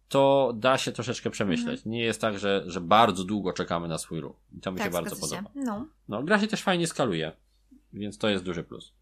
[0.10, 1.78] to da się troszeczkę przemyśleć.
[1.78, 1.92] Mhm.
[1.92, 4.36] Nie jest tak, że, że bardzo długo czekamy na swój ruch.
[4.58, 5.42] I to mi tak, się bardzo podoba.
[5.42, 5.50] Się.
[5.56, 5.88] No.
[6.08, 7.32] No, gra się też fajnie skaluje,
[7.94, 8.94] więc to jest duży plus.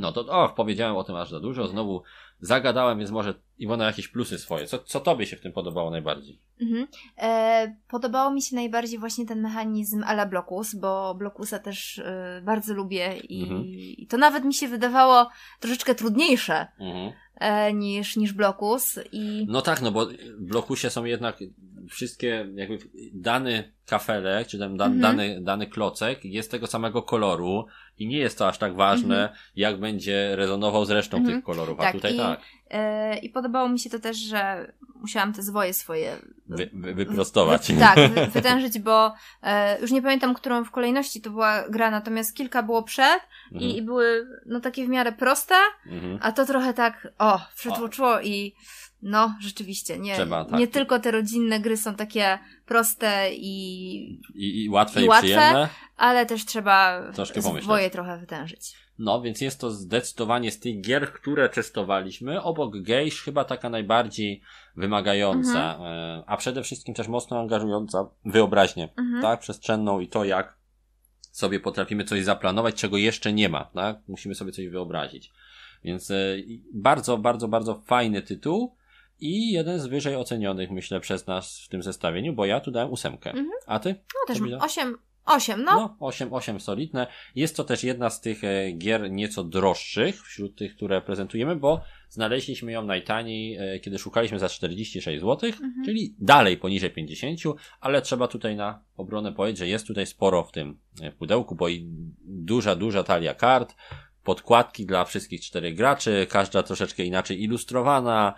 [0.00, 2.02] No to, o, powiedziałem o tym aż za dużo, znowu
[2.40, 4.66] zagadałem, więc może Iwona jakieś plusy swoje.
[4.66, 6.38] Co, co tobie się w tym podobało najbardziej?
[6.60, 6.86] Mhm.
[7.18, 12.74] E, podobało mi się najbardziej właśnie ten mechanizm ala Blokus, bo Blokusa też e, bardzo
[12.74, 13.62] lubię i, Mhm.
[13.64, 15.28] i to nawet mi się wydawało
[15.60, 17.12] troszeczkę trudniejsze Mhm.
[17.40, 20.12] E, niż, niż Blokus i No tak, no bo w
[20.44, 21.36] blokusie są jednak
[21.88, 22.78] wszystkie jakby
[23.14, 25.00] dany kafelek, czy tam da, Mhm.
[25.02, 27.66] dany, dany klocek jest tego samego koloru
[27.98, 31.36] i nie jest to aż tak ważne, jak będzie rezonował z resztą Mhm.
[31.36, 32.40] tych kolorów, a Tak, tutaj i- tak,
[33.22, 36.16] I podobało mi się to też, że musiałam te zwoje swoje
[36.46, 37.72] wy, wy, wyprostować.
[37.72, 41.90] Wy, tak, wy, wytężyć, bo e, już nie pamiętam, którą w kolejności to była gra,
[41.90, 43.20] natomiast kilka było przed
[43.52, 43.70] Mhm.
[43.70, 45.54] i, i były no takie w miarę proste,
[45.86, 46.18] Mhm.
[46.22, 48.54] a to trochę tak, o, przytłoczyło i
[49.02, 50.58] no, rzeczywiście, nie, Trzeba, tak.
[50.58, 54.04] nie tylko te rodzinne gry są takie proste i,
[54.34, 55.22] I, I łatwe i, I łatwe.
[55.26, 55.68] przyjemne.
[55.96, 57.64] ale też trzeba Troszkę pomyśleć.
[57.64, 58.74] swoje trochę wytężyć.
[58.98, 64.42] No, więc jest to zdecydowanie z tych gier, które testowaliśmy, obok Gejsz chyba taka najbardziej
[64.76, 65.82] wymagająca, Mhm.
[66.20, 69.22] e, a przede wszystkim też mocno angażująca wyobraźnię, Mhm.
[69.22, 70.58] tak, przestrzenną i to jak
[71.32, 75.32] sobie potrafimy coś zaplanować, czego jeszcze nie ma, tak, musimy sobie coś wyobrazić.
[75.84, 76.14] Więc e,
[76.74, 78.74] bardzo, bardzo, bardzo fajny tytuł
[79.20, 82.90] i jeden z wyżej ocenionych, myślę, przez nas w tym zestawieniu, bo ja tu dałem
[82.90, 83.30] ósemkę.
[83.30, 83.48] Mhm.
[83.66, 83.88] A ty?
[84.28, 84.58] No też da?
[84.58, 84.98] osiem,
[85.28, 85.74] osiem, no.
[85.74, 87.06] No, 8, 8 solidne.
[87.34, 91.80] Jest to też jedna z tych e, gier nieco droższych wśród tych, które prezentujemy, bo
[92.08, 95.72] znaleźliśmy ją najtaniej, e, kiedy szukaliśmy za 46 zł, Mhm.
[95.84, 97.40] czyli dalej poniżej 50,
[97.80, 101.68] ale trzeba tutaj na obronę powiedzieć, że jest tutaj sporo w tym e, pudełku, bo
[101.68, 101.86] i
[102.24, 103.74] duża, duża talia kart,
[104.24, 108.34] podkładki dla wszystkich czterech graczy, każda troszeczkę inaczej ilustrowana,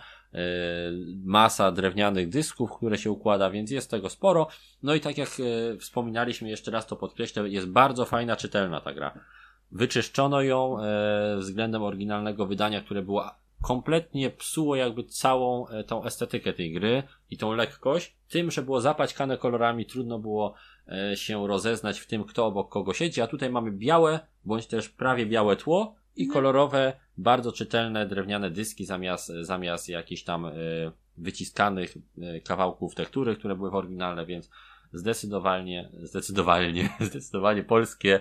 [1.25, 4.49] masa drewnianych dysków, które się układa, więc jest tego sporo.
[4.83, 8.95] No i tak jak e, wspominaliśmy, jeszcze raz to podkreślę, jest bardzo fajna, czytelna ta
[8.95, 9.19] gra.
[9.73, 13.31] Wyczyszczono ją e, względem oryginalnego wydania, które było
[13.63, 18.81] kompletnie psuło jakby całą e, tą estetykę tej gry i tą lekkość, tym, że było
[18.81, 20.55] zapaćkane kolorami, trudno było
[20.89, 24.89] e, się rozeznać w tym, kto obok kogo siedzi, a tutaj mamy białe, bądź też
[24.89, 26.33] prawie białe tło i Mhm.
[26.35, 30.53] kolorowe, bardzo czytelne drewniane dyski zamiast, zamiast jakichś tam e,
[31.17, 34.51] wyciskanych e, kawałków tektury, które były w oryginalne, więc
[34.93, 38.21] zdecydowanie, zdecydowanie, zdecydowanie polskie,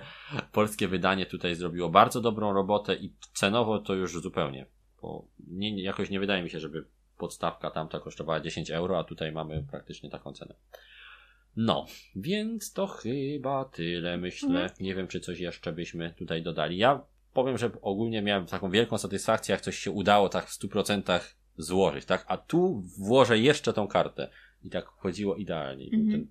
[0.52, 4.66] polskie wydanie tutaj zrobiło bardzo dobrą robotę i cenowo to już zupełnie,
[5.02, 6.86] bo nie, nie- jakoś nie wydaje mi się, żeby
[7.18, 10.56] podstawka tamta kosztowała 10 euro, a tutaj mamy praktycznie taką cenę.
[11.56, 11.86] No,
[12.16, 14.50] więc to chyba tyle, myślę.
[14.50, 14.70] Mhm.
[14.80, 16.78] Nie wiem, czy coś jeszcze byśmy tutaj dodali.
[16.78, 17.02] Ja
[17.44, 21.20] powiem, że ogólnie miałem taką wielką satysfakcję, jak coś się udało tak w 100%
[21.58, 22.26] złożyć, tak?
[22.28, 24.30] A tu włożę jeszcze tą kartę.
[24.64, 25.86] I tak chodziło idealnie.
[25.86, 26.12] Mhm.
[26.12, 26.28] ten,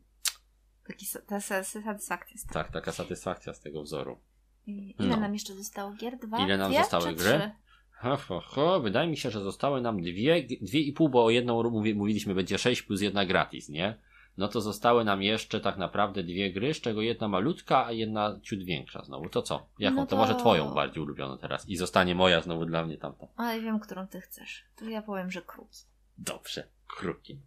[0.86, 2.48] Taki, ta sa- satysfakcja jest.
[2.48, 4.18] tak, taka satysfakcja z tego wzoru.
[4.66, 5.16] I Ile No.
[5.16, 6.18] nam jeszcze zostało gier?
[6.18, 6.38] Dwa?
[6.44, 7.50] Ile nam Dwie, zostały gry?
[7.90, 8.78] Ha, ha, ha.
[8.78, 12.34] Wydaje mi się, że zostały nam dwie, dwie i pół, bo o jedną mówi, mówiliśmy
[12.34, 13.98] będzie 6 plus jedna gratis, nie?
[14.39, 18.39] No to zostały nam jeszcze tak naprawdę dwie gry, z czego jedna malutka, a jedna
[18.43, 19.28] ciut większa znowu.
[19.28, 19.66] To co?
[19.78, 19.97] Jaką?
[19.97, 20.11] No to...
[20.11, 21.68] to- może twoją bardziej ulubioną teraz.
[21.68, 23.26] I zostanie moja znowu dla mnie tamta.
[23.36, 24.64] Ale wiem, którą ty chcesz.
[24.76, 25.78] To ja powiem, że kruki.
[26.18, 26.68] Dobrze.
[26.86, 27.39] Kruki.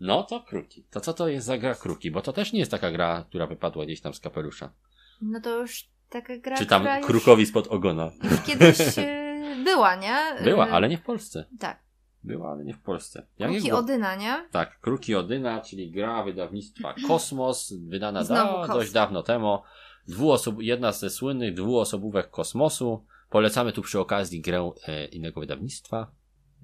[0.00, 0.84] No to kruki.
[0.90, 2.10] To co to jest za gra kruki?
[2.10, 4.72] Bo to też nie jest taka gra, która wypadła gdzieś tam z kapelusza.
[5.20, 8.10] No to już taka gra, Czy tam już krukowi spod ogona.
[8.46, 10.16] kiedyś e, była, nie?
[10.44, 11.44] Była, E, ale nie w Polsce.
[11.60, 11.81] Tak.
[12.24, 13.26] Była, ale nie w Polsce.
[13.38, 13.78] Jak Kruki było?
[13.78, 14.48] Odyna, nie?
[14.50, 18.76] Tak, Kruki Odyna, czyli gra wydawnictwa Kosmos, wydana da, Kosmos.
[18.76, 19.62] dość dawno temu.
[20.08, 23.04] Dwuosob, jedna ze słynnych dwuosobówek kosmosu.
[23.30, 26.10] Polecamy tu przy okazji grę e, innego wydawnictwa.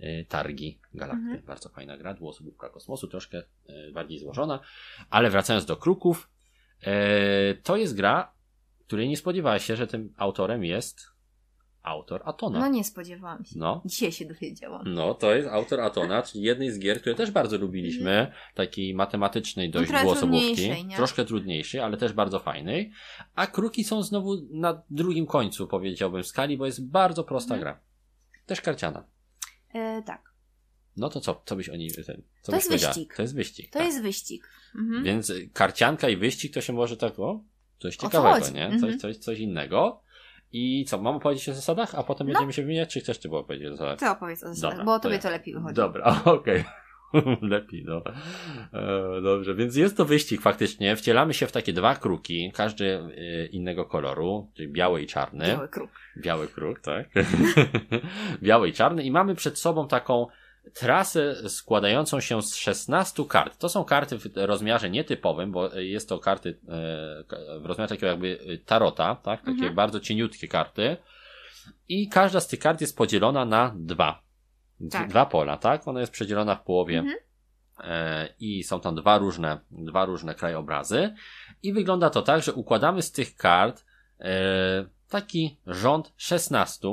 [0.00, 1.22] E, Targi Galakty.
[1.22, 1.42] Mhm.
[1.46, 4.60] Bardzo fajna gra, dwuosobówka kosmosu, troszkę e, bardziej złożona.
[5.10, 6.30] Ale wracając do Kruków,
[6.82, 8.32] e, to jest gra,
[8.86, 11.17] której nie spodziewałeś się, że tym autorem jest
[11.82, 12.58] autor Atona.
[12.60, 13.58] No nie spodziewałam się.
[13.58, 13.82] No.
[13.84, 14.94] Dzisiaj się dowiedziałam.
[14.94, 19.70] No, to jest autor Atona, czyli jednej z gier, które też bardzo lubiliśmy, takiej matematycznej
[19.70, 20.96] dość trochę dwuosobówki, trudniejszej, nie?
[20.96, 22.92] troszkę trudniejszej, ale też bardzo fajnej,
[23.34, 27.60] a Kruki są znowu na drugim końcu, powiedziałbym, skali, bo jest bardzo prosta Mhm.
[27.60, 27.84] gra.
[28.46, 29.04] Też karciana.
[29.74, 30.28] E, tak.
[30.96, 33.14] No to co, co byś o niej, ten, co To byś jest wyścig.
[33.16, 33.70] To jest wyścig.
[33.70, 33.88] To tak.
[33.88, 34.48] jest wyścig.
[34.74, 35.04] Mhm.
[35.04, 37.44] Więc karcianka i wyścig to się może tak, o,
[37.78, 38.66] coś co ciekawego, nie?
[38.66, 38.80] Mhm.
[38.80, 40.02] Coś, coś, coś innego.
[40.52, 42.32] I co, mam opowiedzieć o zasadach, a potem No.
[42.32, 43.98] będziemy się wymieniać, czy chcesz ty było powiedzieć o zasadach?
[43.98, 45.20] Ty opowiedz o zasadach, Dobra, bo to tobie ja.
[45.22, 45.74] to lepiej wychodzi.
[45.74, 46.64] Dobra, okej.
[47.42, 48.02] Lepiej, no.
[48.72, 50.96] E, dobrze, więc jest to wyścig faktycznie.
[50.96, 55.46] Wcielamy się w takie dwa kruki, każdy e, innego koloru, czyli biały i czarny.
[55.46, 55.90] Biały kruk.
[56.18, 57.08] Biały kruk, tak.
[58.42, 60.26] biały i czarny i mamy przed sobą taką
[60.74, 63.58] trasę składającą się z 16 kart.
[63.58, 68.60] To są karty w rozmiarze nietypowym, bo jest to karty e, w rozmiarze takiego jakby
[68.66, 69.40] tarota, tak?
[69.40, 69.74] Takie mhm.
[69.74, 70.96] bardzo cieniutkie karty.
[71.88, 74.22] I każda z tych kart jest podzielona na dwa.
[74.90, 75.08] Tak.
[75.08, 75.88] Dwa pola, tak?
[75.88, 77.16] Ona jest przedzielona w połowie mhm.
[77.84, 81.14] E, i są tam dwa różne, dwa różne krajobrazy.
[81.62, 83.84] I wygląda to tak, że układamy z tych kart
[84.20, 84.30] e,
[85.08, 86.88] taki rząd 16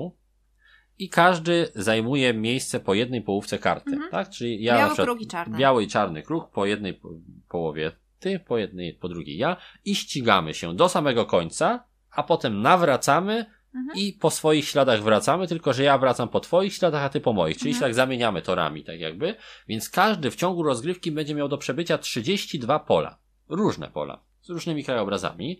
[1.00, 4.12] i każdy zajmuje miejsce po jednej połówce karty, mhm.
[4.12, 4.30] tak?
[4.30, 5.58] Czyli ja biały kruk i czarny.
[5.58, 7.10] Biały i czarny kruk po jednej po
[7.50, 12.62] połowie ty, po jednej, po drugiej ja i ścigamy się do samego końca, a potem
[12.62, 13.98] nawracamy mhm.
[13.98, 17.34] i po swoich śladach wracamy, tylko że ja wracam po twoich śladach, a ty po
[17.34, 17.89] moich, czyli mhm.
[17.89, 19.36] tak zamieniamy torami, tak jakby.
[19.68, 23.18] Więc każdy w ciągu rozgrywki będzie miał do przebycia 32 pola.
[23.50, 24.24] Różne pola.
[24.41, 25.60] Z różnymi krajobrazami.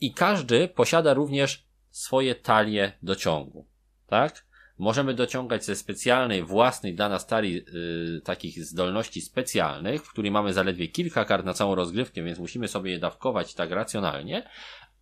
[0.00, 3.66] I każdy posiada również swoje talie do ciągu.
[4.06, 4.51] Tak?
[4.82, 10.52] Możemy dociągać ze specjalnej, własnej dla nas talii yy, takich zdolności specjalnych, w której mamy
[10.52, 14.48] zaledwie kilka kart na całą rozgrywkę, więc musimy sobie je dawkować tak racjonalnie.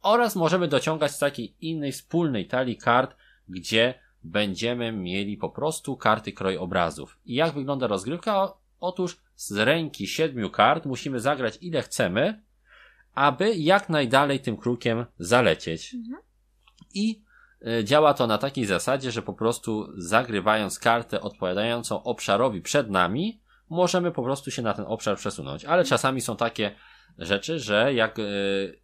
[0.03, 3.17] Oraz możemy dociągać z takiej innej wspólnej talii kart,
[3.49, 7.19] gdzie będziemy mieli po prostu karty krojobrazów.
[7.27, 8.53] I jak wygląda rozgrywka?
[8.81, 12.43] Otóż z ręki siedmiu kart musimy zagrać ile chcemy,
[13.15, 15.95] aby jak najdalej tym krukiem zalecieć.
[15.95, 16.23] Mhm.
[16.95, 17.30] I
[17.85, 24.13] działa to na takiej zasadzie, że po prostu zagrywając kartę odpowiadającą obszarowi przed nami, możemy
[24.13, 25.65] po prostu się na ten obszar przesunąć.
[25.65, 26.75] Ale czasami są takie
[27.19, 28.23] rzeczy, że jak e,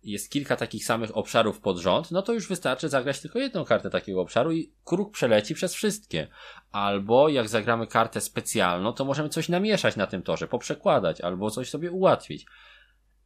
[0.03, 3.91] jest kilka takich samych obszarów pod rząd, no to już wystarczy zagrać tylko jedną kartę
[3.91, 6.29] takiego obszaru i kruk przeleci przez wszystkie.
[6.73, 11.71] Albo jak zagramy kartę specjalną, to możemy coś namieszać na tym torze, poprzekładać, albo coś
[11.71, 12.47] sobie ułatwić.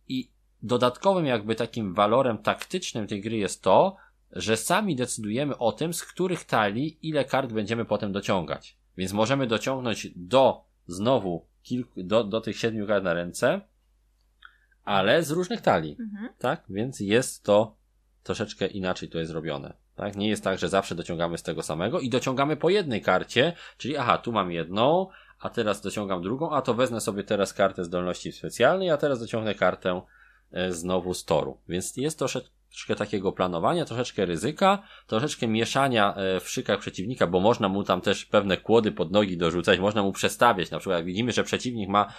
[0.08, 0.30] I
[0.62, 3.96] dodatkowym jakby takim walorem taktycznym tej gry jest to,
[4.32, 8.76] że sami decydujemy o tym, z których talii ile kart będziemy potem dociągać.
[8.96, 13.60] Więc możemy dociągnąć do znowu kilku, do, do tych siedmiu kart na ręce,
[14.84, 15.96] ale z różnych talii.
[16.00, 16.28] Mhm.
[16.38, 16.64] Tak?
[16.68, 17.76] Więc jest to
[18.22, 19.72] troszeczkę inaczej to jest zrobione.
[19.96, 20.16] Tak?
[20.16, 23.96] Nie jest tak, że zawsze dociągamy z tego samego i dociągamy po jednej karcie, czyli
[23.96, 25.06] aha, tu mam jedną,
[25.40, 29.54] a teraz dociągam drugą, a to wezmę sobie teraz kartę zdolności specjalnej, a teraz dociągnę
[29.54, 30.02] kartę
[30.52, 31.58] e, znowu z toru.
[31.68, 37.40] Więc jest troszeczkę troszeczkę takiego planowania, troszeczkę ryzyka, troszeczkę mieszania e, w szykach przeciwnika, bo
[37.40, 40.70] można mu tam też pewne kłody pod nogi dorzucać, można mu przestawiać.
[40.70, 42.12] Na przykład jak widzimy, że przeciwnik ma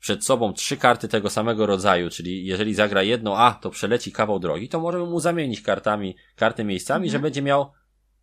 [0.00, 4.38] przed sobą trzy karty tego samego rodzaju, czyli jeżeli zagra jedną A, to przeleci kawał
[4.38, 7.12] drogi, to możemy mu zamienić kartami, karty miejscami, mhm.
[7.12, 7.72] że będzie miał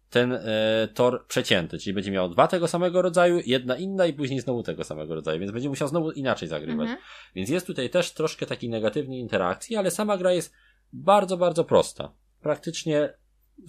[0.09, 4.39] ten e, tor przecięty, czyli będzie miał dwa tego samego rodzaju, jedna inna i później
[4.39, 6.89] znowu tego samego rodzaju, więc będzie musiał znowu inaczej zagrywać.
[6.89, 6.99] Mhm.
[7.35, 10.53] Więc jest tutaj też troszkę takiej negatywnej interakcji, ale sama gra jest
[10.93, 12.11] bardzo, bardzo prosta.
[12.41, 13.13] Praktycznie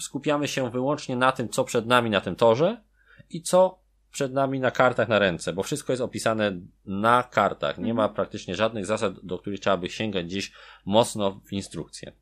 [0.00, 2.82] skupiamy się wyłącznie na tym, co przed nami na tym torze
[3.30, 7.78] i co przed nami na kartach na ręce, bo wszystko jest opisane na kartach.
[7.78, 8.14] Nie ma mhm.
[8.14, 10.52] praktycznie żadnych zasad, do których trzeba by sięgać gdzieś
[10.84, 12.12] mocno w instrukcję.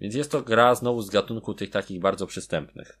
[0.00, 2.98] Więc jest to gra znowu z gatunku tych takich bardzo przystępnych.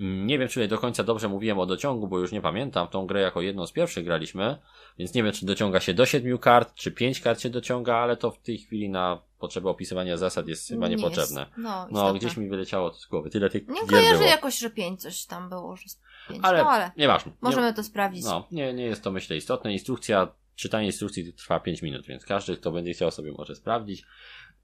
[0.00, 2.88] Nie wiem, czy do końca dobrze mówiłem o dociągu, bo już nie pamiętam.
[2.88, 4.58] Tą grę jako jedną z pierwszych graliśmy,
[4.98, 8.16] więc nie wiem, czy dociąga się do siedmiu kart, czy pięć kart się dociąga, ale
[8.16, 11.40] to w tej chwili na potrzeby opisywania zasad jest chyba nie niepotrzebne.
[11.40, 11.52] Jest.
[11.58, 13.30] No, no gdzieś mi wyleciało z głowy.
[13.30, 15.84] Tyle tych Nie kojarzę jakoś, że pięć coś tam było, że
[16.28, 16.40] pięć.
[16.42, 17.32] Ale, no, ale nieważne.
[17.40, 18.24] Możemy nie, to sprawdzić.
[18.24, 19.72] No, nie, nie jest to myślę istotne.
[19.72, 24.04] Instrukcja, czytanie instrukcji trwa pięć minut, więc każdy, kto będzie chciał sobie może sprawdzić.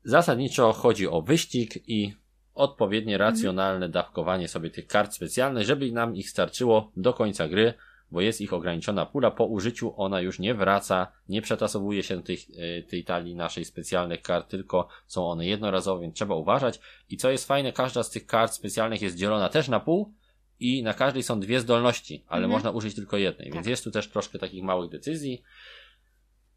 [0.05, 2.15] Zasadniczo chodzi o wyścig i
[2.55, 3.31] odpowiednie, mhm.
[3.31, 7.75] racjonalne dawkowanie sobie tych kart specjalnych, żeby nam ich starczyło do końca gry,
[8.11, 9.31] bo jest ich ograniczona pula.
[9.31, 14.23] Po użyciu ona już nie wraca, nie przetasowuje się tych, e, tej talii naszej specjalnych
[14.23, 16.81] kart, tylko są one jednorazowe, więc trzeba uważać.
[17.11, 20.15] I co jest fajne, każda z tych kart specjalnych jest dzielona też na pół
[20.61, 22.51] i na każdej są dwie zdolności, ale mhm.
[22.51, 23.55] można użyć tylko jednej, tak.
[23.55, 25.43] więc jest tu też troszkę takich małych decyzji.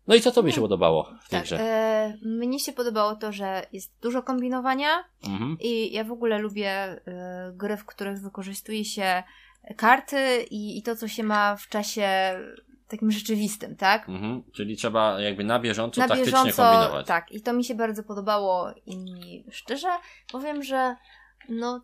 [0.07, 1.59] No i co tobie się no, podobało w tej tak, grze?
[1.59, 5.57] E, mnie się podobało to, że jest dużo kombinowania mhm.
[5.59, 9.23] i ja w ogóle lubię e, gry, w których wykorzystuje się
[9.77, 12.09] karty i, i to, co się ma w czasie
[12.87, 14.09] takim rzeczywistym, tak?
[14.09, 17.07] Mhm, czyli trzeba jakby na bieżąco na taktycznie bieżąco, kombinować.
[17.07, 19.87] Tak, i to mi się bardzo podobało i szczerze
[20.31, 20.95] powiem, że
[21.49, 21.81] no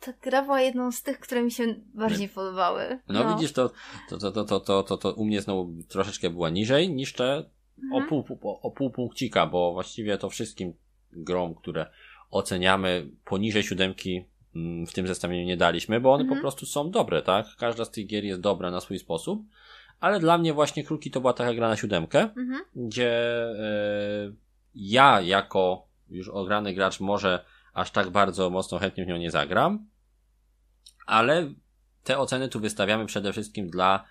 [0.00, 3.00] ta gra była jedną z tych, które mi się bardziej podobały.
[3.08, 3.34] No, no.
[3.34, 3.70] widzisz, to,
[4.08, 7.44] to, to, to, to, to, to u mnie znowu troszeczkę była niżej niż te
[7.82, 8.02] mhm.
[8.02, 10.72] o, pół, o, pół punkcika, bo właściwie to wszystkim
[11.12, 11.86] grom, które
[12.30, 14.24] oceniamy poniżej siódemki
[14.56, 16.38] mm, w tym zestawieniu nie daliśmy, bo one mhm.
[16.38, 17.46] po prostu są dobre, tak?
[17.58, 19.42] Każda z tych gier jest dobra na swój sposób,
[20.00, 22.60] ale dla mnie właśnie Kruki to była taka gra na siódemkę, mhm.
[22.74, 23.12] gdzie
[23.42, 24.32] e,
[24.74, 29.86] ja jako już ograny gracz może aż tak bardzo mocno chętnie w nią nie zagram,
[31.06, 31.52] ale
[32.04, 34.04] te oceny tu wystawiamy przede wszystkim dla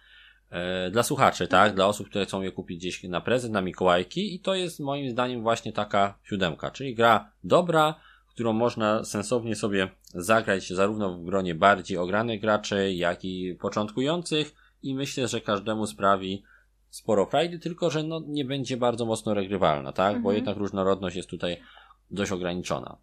[0.91, 1.75] dla słuchaczy, tak?
[1.75, 5.09] Dla osób, które chcą je kupić gdzieś na prezent, na Mikołajki i to jest moim
[5.09, 7.95] zdaniem właśnie taka siódemka, czyli gra dobra,
[8.27, 14.95] którą można sensownie sobie zagrać zarówno w gronie bardziej ogranych graczy, jak i początkujących i
[14.95, 16.43] myślę, że każdemu sprawi
[16.89, 20.07] sporo frajdy, tylko że no, nie będzie bardzo mocno regrywalna, tak?
[20.07, 20.23] Mhm.
[20.23, 21.57] Bo jednak różnorodność jest tutaj
[22.11, 22.97] dość ograniczona.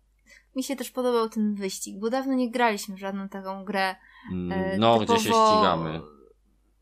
[0.57, 3.95] Mi się też podobał ten wyścig, bo dawno nie graliśmy w żadną taką grę.
[4.51, 6.01] E, no, gdzie się ścigamy.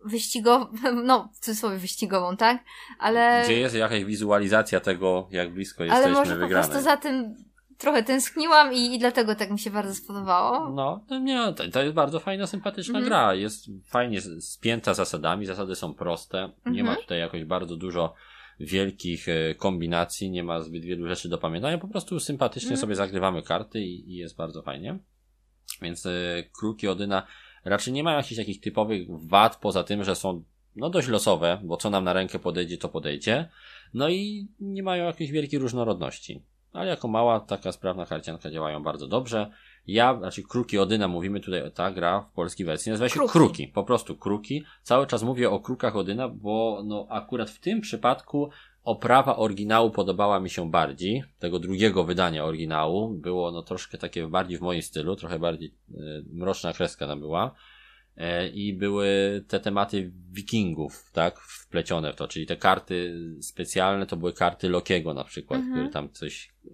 [0.04, 0.66] Wyścigową,
[1.04, 2.64] no w cudzysłowie wyścigową, tak?
[2.98, 3.42] Ale.
[3.44, 6.64] Gdzie jest jakaś wizualizacja tego, jak blisko jesteśmy Ale może wygrane.
[6.64, 7.34] po prostu za tym
[7.78, 10.70] trochę tęskniłam i, i dlatego tak mi się bardzo spodobało.
[10.70, 13.34] No, to, nie, to, to jest bardzo fajna, sympatyczna mm gra.
[13.34, 16.38] Jest fajnie spięta zasadami, zasady są proste.
[16.38, 16.72] Mm -hmm.
[16.72, 17.02] Nie ma mhm.
[17.02, 18.14] tutaj jakoś bardzo dużo
[18.60, 22.80] wielkich e, kombinacji, nie ma zbyt wielu rzeczy do pamiętania, po prostu sympatycznie mm.
[22.80, 24.98] sobie zagrywamy karty i, i, jest bardzo fajnie.
[25.82, 26.10] Więc e,
[26.58, 27.26] kruki Odyna
[27.64, 30.42] raczej nie mają jakichś takich typowych wad, poza tym, że są
[30.76, 33.48] no dość losowe, bo co nam na rękę podejdzie, to podejdzie.
[33.94, 36.42] No i nie mają jakiejś wielkiej różnorodności
[36.74, 39.50] ale jako mała, taka sprawna karcianka działają bardzo dobrze.
[39.86, 43.32] Ja, znaczy Kruki Odyna, mówimy tutaj, ta gra w polskiej wersji nazywa się kruki.
[43.32, 43.68] kruki.
[43.68, 44.64] po prostu Kruki.
[44.82, 48.50] Cały czas mówię o Krukach Odyna, bo no akurat w tym przypadku
[48.84, 53.14] oprawa oryginału podobała mi się bardziej, tego drugiego wydania oryginału.
[53.14, 56.00] Było no troszkę takie bardziej w moim stylu, trochę bardziej e,
[56.32, 57.54] mroczna kreska tam była.
[58.16, 64.16] E, i były te tematy wikingów, tak, wplecione w to, czyli te karty specjalne to
[64.16, 65.76] były karty Lokiego na przykład, mhm.
[65.76, 66.70] który tam coś e,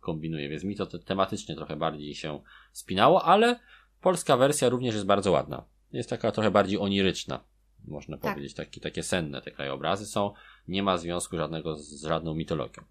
[0.00, 2.40] kombinuje, więc mi to tematycznie trochę bardziej się
[2.72, 3.60] spinało, ale
[4.00, 5.64] polska wersja również jest bardzo ładna.
[5.92, 7.44] Jest taka trochę bardziej oniryczna,
[7.84, 8.32] można tak.
[8.32, 10.32] powiedzieć, Taki, takie senne te krajobrazy są,
[10.68, 12.82] nie ma związku żadnego z żadną mitologią.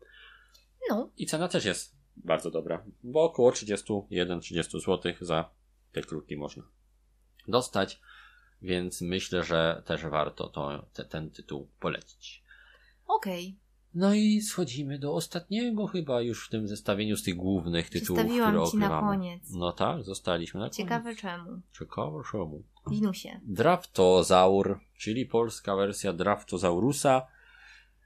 [0.89, 1.09] No.
[1.17, 5.49] I cena też jest bardzo dobra, bo około 31-30 zł za
[5.91, 6.63] te kruki można
[7.47, 8.01] dostać,
[8.61, 12.43] więc myślę, że też warto to, te, ten tytuł polecić.
[13.07, 13.47] Okej.
[13.47, 13.63] Okay.
[13.95, 18.51] No i schodzimy do ostatniego chyba już w tym zestawieniu z tych głównych tytułów, Zostawiłam
[18.51, 19.43] które ci na koniec.
[19.51, 21.19] No tak, zostaliśmy na Ciekawe koniec.
[21.19, 21.61] czemu.
[21.80, 22.63] Ciekawe czemu.
[22.89, 23.39] Winusie.
[23.43, 27.28] Draftozaur, czyli polska wersja Draftozaurusa.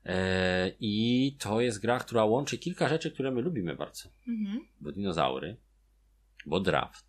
[0.08, 4.10] Eee, I to jest gra, która łączy kilka rzeczy, które my lubimy bardzo.
[4.28, 4.68] Mhm.
[4.80, 5.58] Bo dinozaury,
[6.46, 7.06] bo draft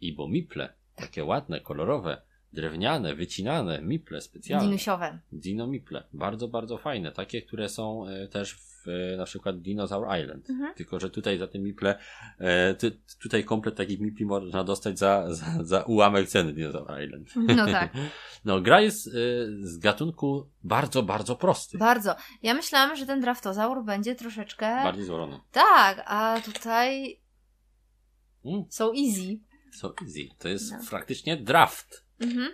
[0.00, 0.74] i bo miple.
[0.94, 2.22] Takie ładne, kolorowe,
[2.54, 4.66] drewniane, wycinane, miple specjalne.
[4.66, 5.18] Dinusiowe.
[5.32, 6.04] Dino miple.
[6.12, 7.12] Bardzo, bardzo fajne.
[7.12, 10.50] Takie, które są e, też w e, na przykład Dinosaur Island.
[10.50, 10.74] Mhm.
[10.74, 11.98] Tylko, że tutaj za te miple,
[12.38, 17.28] e, ty, tutaj komplet takich mipli można dostać za, za, za ułamek ceny Dinosaur Island.
[17.36, 17.92] No tak.
[18.44, 19.04] no, gra jest
[19.60, 21.78] z gatunku bardzo, bardzo prosty.
[21.78, 22.16] Bardzo.
[22.42, 24.66] Ja myślałam, że ten draftozaur będzie troszeczkę...
[24.66, 25.40] Bardziej złożony.
[25.52, 27.20] Tak, a tutaj
[28.44, 28.64] mm.
[28.70, 29.38] są easy
[29.74, 30.28] so easy.
[30.38, 30.78] To jest no.
[30.90, 32.03] praktycznie draft.
[32.20, 32.52] Mhm.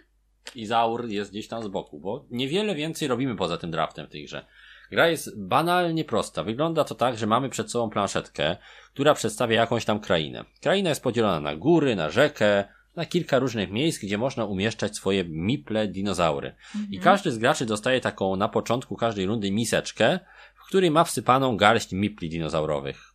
[0.55, 4.11] I zaur jest gdzieś tam z boku, bo niewiele więcej robimy poza tym draftem w
[4.11, 4.47] tej grze.
[4.91, 6.45] Gra jest banalnie prosta.
[6.45, 8.57] Wygląda to tak, że mamy przed sobą planszetkę,
[8.93, 10.45] która przedstawia jakąś tam krainę.
[10.61, 12.65] Kraina jest podzielona na góry, na rzekę,
[12.97, 16.55] na kilka różnych miejsc, gdzie można umieszczać swoje miple dinozaury.
[16.75, 16.93] Mhm.
[16.93, 20.21] I każdy z graczy dostaje taką na początku każdej rundy miseczkę,
[20.55, 23.15] w której ma wsypaną garść mipli dinozaurowych.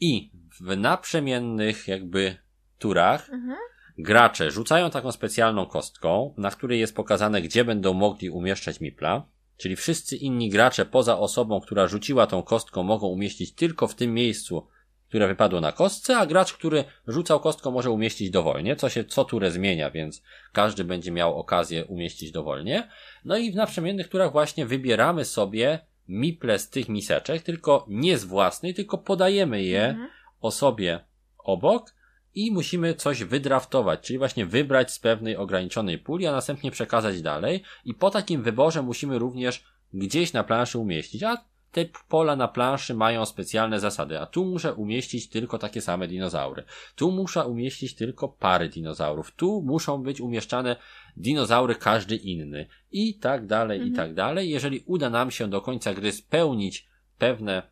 [0.00, 0.30] I
[0.60, 2.36] w naprzemiennych jakby
[2.78, 3.56] turach mhm.
[3.98, 9.26] Gracze rzucają taką specjalną kostką, na której jest pokazane, gdzie będą mogli umieszczać mipla.
[9.56, 14.14] Czyli wszyscy inni gracze poza osobą, która rzuciła tą kostką, mogą umieścić tylko w tym
[14.14, 14.66] miejscu,
[15.08, 19.24] które wypadło na kostce, a gracz, który rzucał kostką, może umieścić dowolnie, co się co
[19.24, 20.22] turę zmienia, więc
[20.52, 22.88] każdy będzie miał okazję umieścić dowolnie.
[23.24, 25.78] No i w naprzemiennych turach właśnie wybieramy sobie
[26.08, 30.08] miple z tych miseczek, tylko nie z własnej, tylko podajemy je mhm.
[30.40, 31.00] osobie
[31.38, 31.94] obok
[32.36, 37.62] i musimy coś wydraftować, czyli właśnie wybrać z pewnej ograniczonej puli, a następnie przekazać dalej
[37.84, 39.64] i po takim wyborze musimy również
[39.94, 44.74] gdzieś na planszy umieścić, a te pola na planszy mają specjalne zasady, a tu muszę
[44.74, 46.64] umieścić tylko takie same dinozaury.
[46.94, 49.30] Tu muszę umieścić tylko pary dinozaurów.
[49.30, 50.76] Tu muszą być umieszczane
[51.16, 52.66] dinozaury każdy inny.
[52.90, 53.92] I tak dalej, mhm.
[53.92, 54.50] i tak dalej.
[54.50, 57.62] Jeżeli uda nam się do końca gry spełnić pewne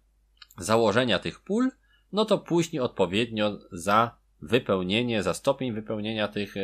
[0.58, 1.70] założenia tych pól,
[2.12, 6.60] no to później odpowiednio za wypełnienie, za stopień wypełnienia tych, e,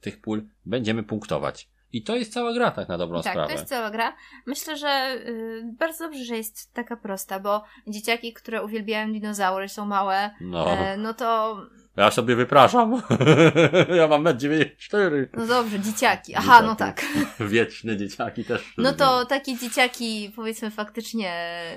[0.00, 1.68] tych pól będziemy punktować.
[1.92, 3.48] I to jest cała gra, tak na dobrą tak, sprawę.
[3.48, 4.16] Tak, to jest cała gra.
[4.46, 9.86] Myślę, że y, bardzo dobrze, że jest taka prosta, bo dzieciaki, które uwielbiają dinozaury, są
[9.86, 11.56] małe, no, e, no to
[11.96, 13.02] ja sobie wypraszam.
[13.96, 15.28] ja mam metr 94.
[15.36, 16.34] No dobrze, dzieciaki.
[16.34, 16.66] Aha, dzieciaki.
[16.66, 17.06] no tak.
[17.50, 18.74] Wieczne dzieciaki też.
[18.78, 21.32] No to takie dzieciaki, powiedzmy faktycznie.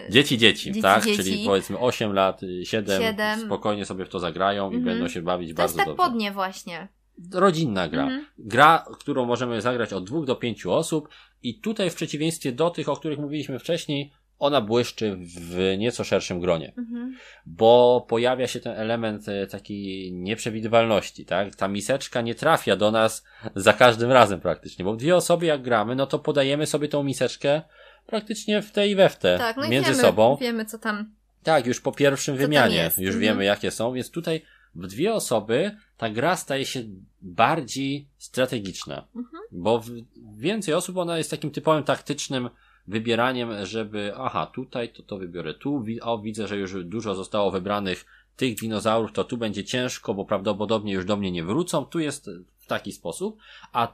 [0.09, 1.05] Dzieci, dzieci, dzieci tak?
[1.05, 1.23] Dzieci.
[1.23, 3.39] Czyli powiedzmy 8 lat, 7, 7.
[3.39, 4.83] spokojnie sobie w to zagrają i mhm.
[4.83, 5.85] będą się bawić to bardzo dobrze.
[5.85, 6.87] To jest tak podnie właśnie.
[7.33, 8.03] rodzinna gra.
[8.03, 8.25] Mhm.
[8.37, 11.09] Gra, którą możemy zagrać od dwóch do pięciu osób
[11.43, 16.39] i tutaj w przeciwieństwie do tych, o których mówiliśmy wcześniej, ona błyszczy w nieco szerszym
[16.39, 17.17] gronie, mhm.
[17.45, 21.55] bo pojawia się ten element e, takiej nieprzewidywalności, tak?
[21.55, 23.23] Ta miseczka nie trafia do nas
[23.55, 27.61] za każdym razem praktycznie, bo dwie osoby jak gramy, no to podajemy sobie tą miseczkę
[28.05, 30.37] praktycznie w te i we w te tak, no między wiemy, sobą.
[30.41, 31.11] Wiemy, co tam.
[31.43, 33.19] Tak, już po pierwszym wymianie już mhm.
[33.19, 34.41] wiemy, jakie są, więc tutaj
[34.75, 36.83] w dwie osoby ta gra staje się
[37.21, 39.43] bardziej strategiczna, mhm.
[39.51, 39.89] bo w
[40.37, 42.49] więcej osób ona jest takim typowym taktycznym
[42.87, 48.05] wybieraniem, żeby, aha, tutaj to to wybiorę tu, o, widzę, że już dużo zostało wybranych
[48.35, 52.29] tych dinozaurów, to tu będzie ciężko, bo prawdopodobnie już do mnie nie wrócą, tu jest
[52.57, 53.37] w taki sposób,
[53.73, 53.93] a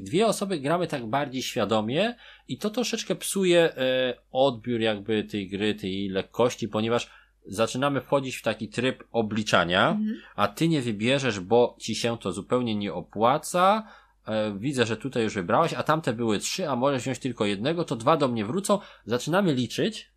[0.00, 2.14] dwie osoby gramy tak bardziej świadomie
[2.48, 7.10] i to troszeczkę psuje e, odbiór jakby tej gry, tej lekkości, ponieważ
[7.46, 10.16] zaczynamy wchodzić w taki tryb obliczania, mhm.
[10.36, 13.88] a ty nie wybierzesz, bo ci się to zupełnie nie opłaca,
[14.58, 17.96] widzę, że tutaj już wybrałeś, a tamte były trzy, a możesz wziąć tylko jednego, to
[17.96, 20.12] dwa do mnie wrócą, zaczynamy liczyć,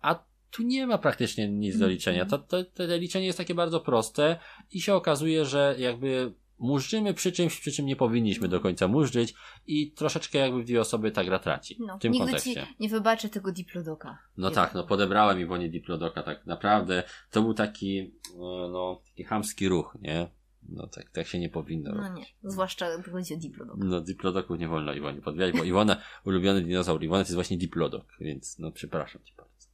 [0.00, 2.26] a tu nie ma praktycznie nic do liczenia.
[2.26, 4.38] To, to, to, liczenie jest takie bardzo proste
[4.70, 9.34] i się okazuje, że jakby murzymy przy czymś, przy czym nie powinniśmy do końca murzyć
[9.66, 11.76] i troszeczkę jakby dwie osoby ta gra traci.
[11.80, 12.66] No, w tym nigdy kontekście.
[12.66, 14.18] Ci nie wybaczę tego Diplodoka.
[14.36, 17.02] No tak, no podebrałem Iwonie Diplodoka tak naprawdę.
[17.30, 20.28] To był taki, e, no, taki hamski ruch, nie?
[20.68, 22.34] No tak, tak się nie powinno No robić.
[22.42, 23.76] nie, zwłaszcza gdy chodzi o diplodok.
[23.78, 25.96] No diplodoków nie wolno Iwonie podwijać, bo Iwona,
[26.26, 29.68] ulubiony dinozaur Iwona to jest właśnie diplodok, więc no przepraszam cię bardzo,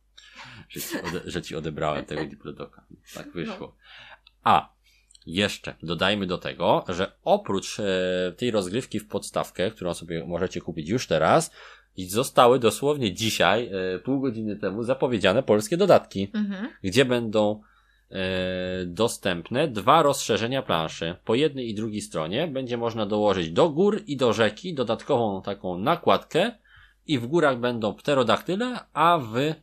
[0.69, 2.87] że ci, ode, że ci odebrałem tego diplodoka.
[3.15, 3.33] Tak no.
[3.33, 3.77] wyszło.
[4.45, 4.73] A,
[5.27, 10.89] jeszcze dodajmy do tego, że oprócz e, tej rozgrywki w podstawkę, którą sobie możecie kupić
[10.89, 11.51] już teraz,
[12.09, 16.69] zostały dosłownie dzisiaj, e, pół godziny temu, zapowiedziane polskie dodatki, mhm.
[16.83, 17.63] gdzie będą
[18.87, 21.17] dostępne dwa rozszerzenia planszy.
[21.25, 25.79] Po jednej i drugiej stronie będzie można dołożyć do gór i do rzeki dodatkową taką
[25.79, 26.53] nakładkę
[27.07, 29.55] i w górach będą pterodaktyle, a w,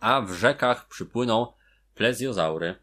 [0.00, 1.46] a w rzekach przypłyną
[1.94, 2.74] plezjozaury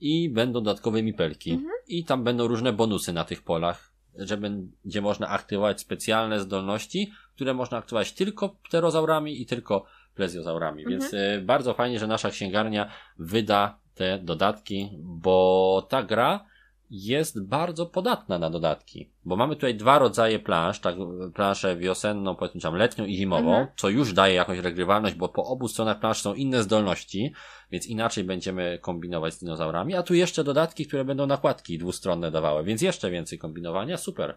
[0.00, 1.50] i będą dodatkowe mipelki.
[1.50, 1.70] Mhm.
[1.86, 7.54] I tam będą różne bonusy na tych polach, że będzie można aktywować specjalne zdolności, które
[7.54, 10.82] można aktywować tylko pterozaurami i tylko plezjozaurami.
[10.82, 11.00] Mhm.
[11.00, 16.52] Więc e, bardzo fajnie, że nasza księgarnia wyda te dodatki, bo ta gra
[16.94, 20.96] jest bardzo podatna na dodatki, bo mamy tutaj dwa rodzaje plansz, tak,
[21.34, 23.66] planszę wiosenną, powiedzmy tam letnią i zimową, mhm.
[23.76, 27.32] co już daje jakąś regrywalność, bo po obu stronach plansz są inne zdolności,
[27.70, 32.64] więc inaczej będziemy kombinować z dinozaurami, a tu jeszcze dodatki, które będą nakładki dwustronne dawały,
[32.64, 34.36] więc jeszcze więcej kombinowania, super.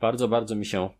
[0.00, 0.90] Bardzo, bardzo mi się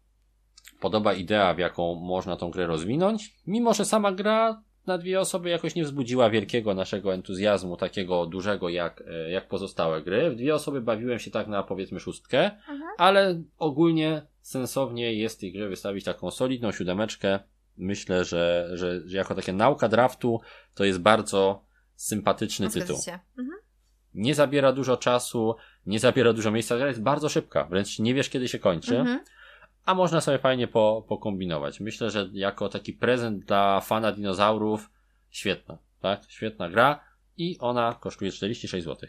[0.80, 5.48] podoba idea, w jaką można tą grę rozwinąć, mimo że sama gra na dwie osoby
[5.48, 10.30] jakoś nie wzbudziła wielkiego naszego entuzjazmu, takiego dużego jak, e, jak pozostałe gry.
[10.30, 12.82] W dwie osoby bawiłem się tak na powiedzmy szóstkę, mhm.
[12.98, 17.38] ale ogólnie sensownie jest tej gry wystawić taką solidną siódemeczkę.
[17.78, 20.40] Myślę, że, że, że jako takie nauka draftu
[20.74, 21.62] to jest bardzo
[21.94, 22.96] sympatyczny tytuł.
[23.38, 23.58] Mhm.
[24.14, 25.54] Nie zabiera dużo czasu,
[25.86, 28.98] nie zabiera dużo miejsca, gra jest bardzo szybka, wręcz nie wiesz kiedy się kończy.
[28.98, 29.20] Mhm
[29.86, 31.80] a można sobie fajnie po, pokombinować.
[31.80, 34.90] Myślę, że jako taki prezent dla fana dinozaurów
[35.30, 36.24] świetna, tak?
[36.28, 37.04] Świetna gra
[37.36, 39.08] i ona kosztuje 46 zł.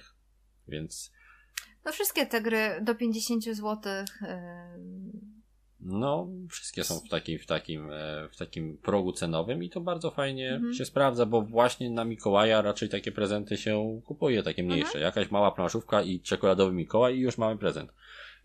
[0.68, 1.12] Więc.
[1.86, 3.78] No wszystkie te gry do 50 zł.
[4.22, 4.28] Yy...
[5.80, 10.12] No, wszystkie są w takim, w takim, e, w takim progu cenowym i to bardzo
[10.12, 10.74] fajnie mhm.
[10.74, 14.88] się sprawdza, bo właśnie na Mikołaja raczej takie prezenty się kupuje, takie mniejsze.
[14.88, 15.04] Mhm.
[15.04, 17.94] Jakaś mała planszówka i czekoladowy Mikołaj i już mamy prezent.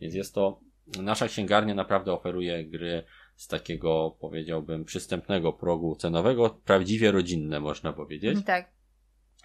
[0.01, 0.61] Więc jest to
[1.03, 3.05] nasza księgarnia naprawdę oferuje gry
[3.37, 8.37] z takiego, powiedziałbym, przystępnego progu cenowego, prawdziwie rodzinne, można powiedzieć.
[8.37, 8.73] Mhm, tak.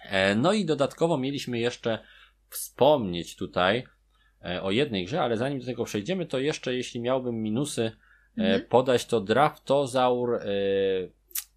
[0.02, 1.98] E, no i dodatkowo mieliśmy jeszcze
[2.48, 3.84] wspomnieć tutaj
[4.44, 7.92] e, o jednej grze, ale zanim do tego przejdziemy, to jeszcze jeśli miałbym minusy e,
[8.36, 8.64] mhm.
[8.68, 10.40] podać, to Draftozaur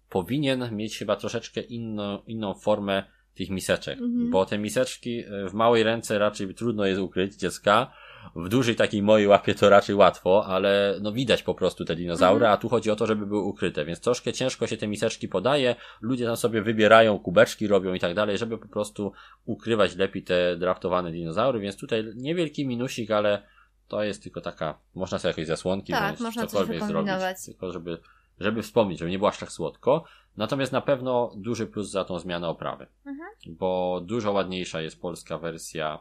[0.08, 3.04] powinien mieć chyba troszeczkę inno, inną formę
[3.34, 4.30] tych miseczek, mhm.
[4.30, 7.92] bo te miseczki w małej ręce raczej trudno jest ukryć dziecka,
[8.36, 12.44] w dużej takiej mojej łapie to raczej łatwo, ale no widać po prostu te dinozaury,
[12.44, 12.52] mhm.
[12.52, 15.76] a tu chodzi o to, żeby były ukryte, więc troszkę ciężko się te miseczki podaje,
[16.00, 19.12] ludzie tam sobie wybierają, kubeczki robią i tak dalej, żeby po prostu
[19.44, 23.42] ukrywać lepiej te draftowane dinozaury, więc tutaj niewielki minusik, ale
[23.88, 27.12] to jest tylko taka, można sobie jakieś zasłonki tak, można cokolwiek zrobić,
[27.46, 27.98] tylko żeby,
[28.40, 30.04] żeby wspomnieć, żeby nie było aż tak słodko.
[30.36, 33.30] Natomiast na pewno duży plus za tą zmianę oprawy, mhm.
[33.46, 35.98] bo dużo ładniejsza jest polska wersja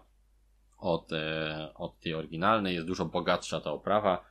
[0.81, 2.75] od, e, od tej oryginalnej.
[2.75, 4.25] Jest dużo bogatsza ta oprawa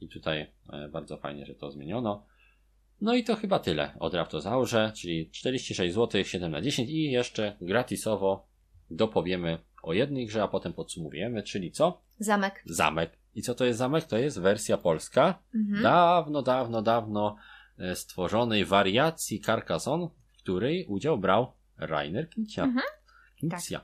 [0.00, 2.26] i tutaj e, bardzo fajnie, że to zmieniono.
[3.00, 7.56] No i to chyba tyle o Raptozaurze, czyli 46 zł, 7 na 10 i jeszcze
[7.60, 8.46] gratisowo
[8.90, 12.00] dopowiemy o jednej grze, a potem podsumujemy, czyli co?
[12.18, 12.62] Zamek.
[12.66, 13.18] Zamek.
[13.34, 14.04] I co to jest zamek?
[14.04, 15.38] To jest wersja polska.
[15.54, 15.82] Mhm.
[15.82, 17.36] Dawno, dawno, dawno
[17.78, 22.64] e, stworzonej wariacji Carcassonne, w której udział brał Rainer Kincia.
[22.64, 22.84] Mhm.
[23.36, 23.80] Kincia.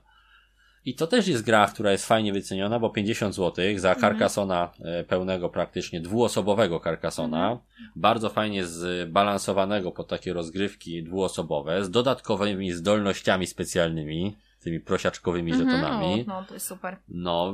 [0.85, 4.01] I to też jest gra, która jest fajnie wyceniona, bo 50 zł za Mhm.
[4.01, 7.59] Carcassona e, pełnego praktycznie, dwuosobowego Carcassona, Mhm.
[7.97, 16.25] bardzo fajnie zbalansowanego pod takie rozgrywki dwuosobowe, z dodatkowymi zdolnościami specjalnymi, tymi prosiaczkowymi Mhm, żetonami.
[16.27, 16.97] No, no, to jest super.
[17.09, 17.53] No,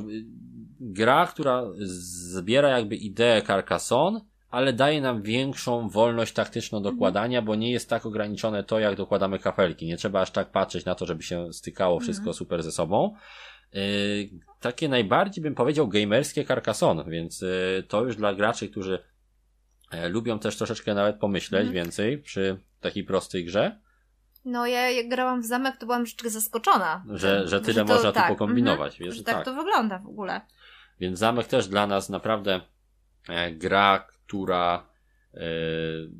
[0.81, 4.21] gra, która zbiera jakby ideę Carcassonne,
[4.51, 9.39] ale daje nam większą wolność taktyczną dokładania, bo nie jest tak ograniczone to, jak dokładamy
[9.39, 9.87] kafelki.
[9.87, 13.15] Nie trzeba aż tak patrzeć na to, żeby się stykało wszystko super ze sobą.
[13.73, 13.81] Yy,
[14.61, 18.99] takie najbardziej bym powiedział gamerskie Carcassonne, więc yy, to już dla graczy, którzy
[19.91, 21.75] e, lubią też troszeczkę nawet pomyśleć Mhm.
[21.75, 23.81] więcej przy takiej prostej grze,
[24.45, 27.05] No ja jak grałam w zamek, to byłam troszeczkę zaskoczona.
[27.15, 29.45] Że- że tyle można tu pokombinować, Mhm, wiesz, że tak, tak.
[29.45, 30.41] to wygląda w ogóle.
[31.01, 32.61] Więc zamek też dla nas naprawdę
[33.29, 34.87] e, gra, która
[35.35, 35.39] e,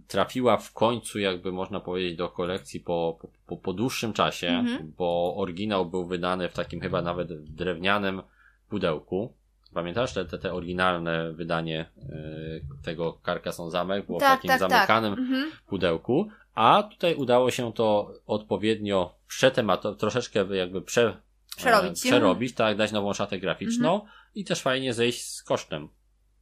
[0.07, 4.93] trafiła w końcu, jakby można powiedzieć, do kolekcji po, po, po, dłuższym czasie, Mhm.
[4.99, 8.23] bo oryginał był wydany w takim chyba nawet drewnianym
[8.69, 9.33] pudełku.
[9.75, 14.59] Pamiętasz te, te, te oryginalne wydanie e, tego Carcassonne Zamek było w tak, takim tak,
[14.61, 15.19] zamykanym tak.
[15.25, 15.51] Mhm.
[15.67, 21.17] pudełku, a tutaj udało się to odpowiednio przetemato, troszeczkę jakby prze,
[21.57, 22.07] Przerobić.
[22.07, 24.11] e, przerobić, tak, dać nową szatę graficzną Mhm.
[24.35, 25.89] i też fajnie zejść z kosztem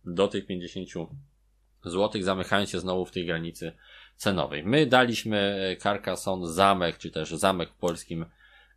[0.05, 0.89] do tych 50
[1.91, 3.73] zł, zamykając się znowu w tej granicy
[4.17, 4.65] cenowej.
[4.65, 5.39] My daliśmy
[5.73, 8.27] e, Carcassonne Zamek, czy też Zamek w polskim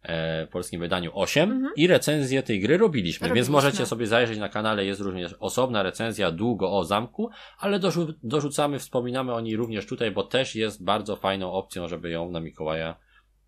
[0.03, 1.74] e, polskim wydaniu 8 Mhm.
[1.76, 3.51] i recenzję tej gry robiliśmy, więc Robiliśmy.
[3.51, 7.30] możecie sobie zajrzeć na kanale, jest również osobna recenzja długo o zamku,
[7.60, 12.10] ale dorzu- dorzucamy, wspominamy o niej również tutaj, bo też jest bardzo fajną opcją, żeby
[12.10, 12.95] ją na Mikołaja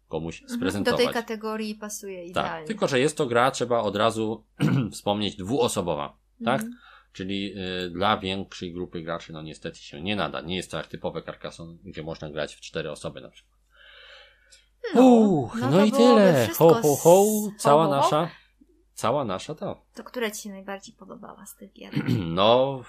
[0.08, 0.50] komuś Mhm.
[0.50, 1.00] Do sprezentować.
[1.06, 2.52] tej kategorii pasuje idealnie.
[2.60, 4.44] Tak, tylko że jest to gra, trzeba od razu
[4.92, 6.62] wspomnieć, dwuosobowa, tak?
[6.62, 6.80] Mhm.
[7.14, 7.54] Czyli
[7.86, 10.42] y, dla większej grupy graczy, no niestety się nie nada.
[10.42, 13.60] Nie jest to jak typowe Carcassonne, gdzie można grać w cztery osoby na przykład.
[14.96, 16.48] No, Uch, no no, i tyle.
[16.58, 17.24] Ho, ho, ho.
[17.58, 18.02] Cała ho, ho, ho.
[18.02, 18.30] nasza,
[18.94, 19.86] cała nasza to.
[19.96, 21.94] To która ci się najbardziej podobała z tych gier?
[22.40, 22.82] No,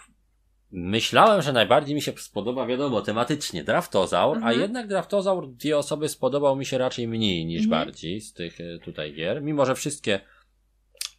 [0.70, 4.60] myślałem, że najbardziej mi się spodoba, wiadomo, tematycznie Draftozaur, a Mhm.
[4.60, 7.84] jednak Draftozaur dwie osoby spodobał mi się raczej mniej niż Mhm.
[7.84, 10.20] bardziej z tych e, tutaj gier, mimo że wszystkie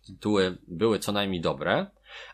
[0.08, 1.86] tytuły były co najmniej dobre,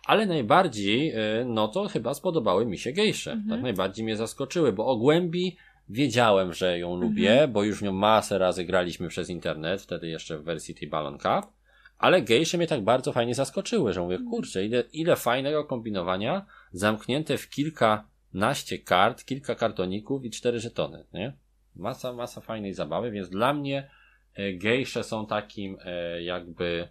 [0.06, 3.32] ale najbardziej, e, no to chyba spodobały mi się gejsze.
[3.32, 3.50] Mhm.
[3.50, 5.58] Tak najbardziej mnie zaskoczyły, bo o głębi
[5.90, 7.52] wiedziałem, że ją lubię, Mhm.
[7.52, 11.52] bo już nią masę razy graliśmy przez internet, wtedy jeszcze w wersji tej Ballon Cup.
[11.98, 14.32] Ale gejsze mnie tak bardzo fajnie zaskoczyły, że mówię, Mhm.
[14.32, 21.34] kurczę, ile, ile fajnego kombinowania zamknięte w kilkanaście kart, kilka kartoników i cztery żetony, nie?
[21.76, 23.90] Masa, masa fajnej zabawy, więc dla mnie
[24.36, 26.88] e, gejsze są takim e, jakby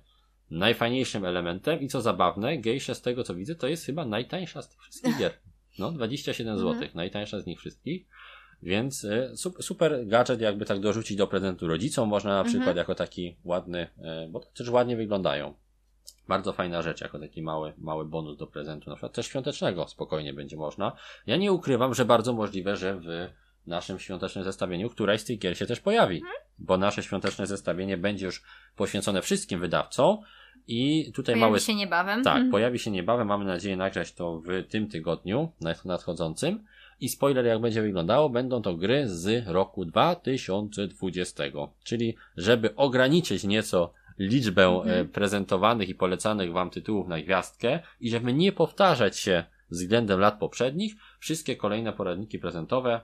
[0.51, 4.69] najfajniejszym elementem i co zabawne, gejsze z tego co widzę, to jest chyba najtańsza z
[4.69, 5.33] tych wszystkich gier.
[5.79, 6.75] No, 27 Mhm.
[6.75, 8.07] zł, najtańsza z nich wszystkich.
[8.63, 12.55] Więc e, sup- super gadżet, jakby tak dorzucić do prezentu rodzicom, można na Mhm.
[12.57, 15.55] przykład jako taki ładny, e, bo też ładnie wyglądają.
[16.29, 20.35] Bardzo fajna rzecz, jako taki mały, mały bonus do prezentu, na przykład też świątecznego spokojnie
[20.35, 20.93] będzie można.
[21.27, 23.29] Ja nie ukrywam, że bardzo możliwe, że w
[23.67, 26.35] naszym świątecznym zestawieniu któraś z tych gier się też pojawi, Mhm.
[26.59, 28.43] bo nasze świąteczne zestawienie będzie już
[28.77, 30.19] poświęcone wszystkim wydawcom
[30.69, 32.25] i tutaj Pojawi się niebawem.
[32.25, 32.51] tak, Mhm.
[32.51, 33.29] pojawi się niebawem.
[33.29, 36.65] Mamy nadzieję nagrać to w tym tygodniu nad- nadchodzącym.
[37.01, 41.45] I spoiler, jak będzie wyglądało, będą to gry z roku 2020.
[41.85, 45.01] Czyli, żeby ograniczyć nieco liczbę Mhm.
[45.01, 50.39] e, prezentowanych i polecanych Wam tytułów na gwiazdkę i żeby nie powtarzać się względem lat
[50.39, 53.01] poprzednich, wszystkie kolejne poradniki prezentowe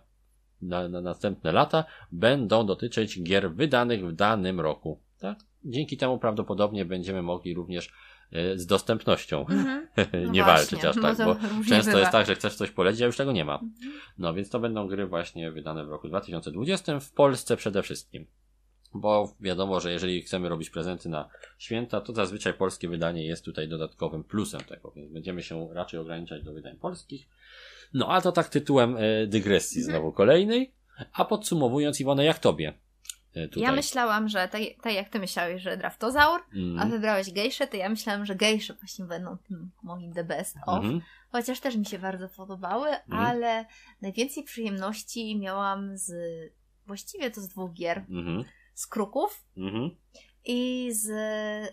[0.63, 5.01] na, na następne lata będą dotyczyć gier wydanych w danym roku.
[5.21, 5.39] Tak?
[5.65, 7.93] Dzięki temu prawdopodobnie będziemy mogli również
[8.33, 9.89] e, z dostępnością Mhm.
[10.13, 11.35] No nie właśnie, walczyć aż no tak, to bo
[11.69, 11.99] często bywa.
[12.01, 13.55] jest tak, że chcesz coś polecić, a już tego nie ma.
[13.55, 13.73] Mhm.
[14.19, 18.27] No więc to będą gry właśnie wydane w roku 2020 w Polsce przede wszystkim.
[18.97, 23.69] Bo wiadomo, że jeżeli chcemy robić prezenty na święta, to zazwyczaj polskie wydanie jest tutaj
[23.69, 27.29] dodatkowym plusem tego, więc będziemy się raczej ograniczać do wydań polskich.
[27.95, 29.93] No a to tak tytułem e, dygresji Mhm.
[29.97, 30.73] znowu kolejnej.
[31.13, 32.73] A podsumowując, Iwona, jak tobie?
[33.35, 33.63] E, tutaj?
[33.63, 36.79] Ja myślałam, że tak, tak jak ty myślałeś, że draftozaur, Mm.
[36.79, 40.77] a wybrałeś gejsze, to ja myślałam, że gejsze właśnie będą tym moim the best of.
[40.85, 41.01] Mhm.
[41.33, 43.65] Chociaż też mi się bardzo podobały, ale
[44.03, 46.13] najwięcej przyjemności miałam z
[46.87, 47.99] właściwie to z dwóch gier.
[48.11, 48.45] Mhm.
[48.75, 49.91] Z kruków Mhm.
[50.45, 51.09] i z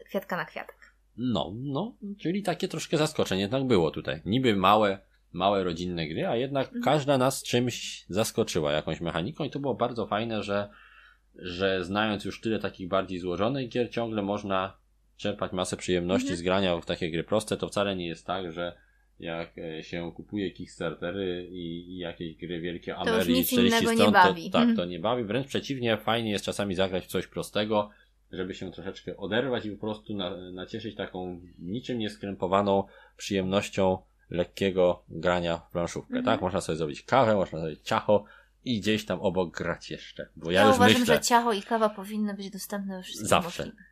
[0.05, 0.76] kwiatka na kwiatek.
[1.18, 4.22] No, no, czyli takie troszkę zaskoczenie jednak było tutaj.
[4.26, 4.99] Niby małe,
[5.34, 6.84] małe rodzinne gry, a jednak Mhm.
[6.84, 10.70] każda nas czymś zaskoczyła, jakąś mechaniką i to było bardzo fajne, że,
[11.36, 14.77] że znając już tyle takich bardziej złożonych gier, ciągle można
[15.17, 16.38] czerpać masę przyjemności Mhm.
[16.38, 18.73] z grania w takie gry proste, to wcale nie jest tak, że
[19.19, 22.95] jak e, się kupuje Kickstartery i, i jakieś gry wielkie
[23.27, 24.45] nic 40 innego nie stron, bawi.
[24.45, 24.77] To, tak, Mhm.
[24.77, 25.23] to nie bawi.
[25.23, 27.89] Wręcz przeciwnie, fajnie jest czasami zagrać w coś prostego,
[28.32, 32.84] żeby się troszeczkę oderwać i po prostu na, nacieszyć taką niczym nieskrępowaną
[33.17, 33.97] przyjemnością
[34.29, 36.17] lekkiego grania w planszówkę.
[36.17, 36.25] Mhm.
[36.25, 38.23] Tak, można sobie zrobić kawę, można zrobić ciacho
[38.66, 40.30] i gdzieś tam obok grać jeszcze.
[40.36, 43.28] Bo ja, Ja, już uważam, myślę, że ciacho i kawa powinny być dostępne we wszystkich
[43.28, 43.64] Zawsze.
[43.66, 43.91] możliwych.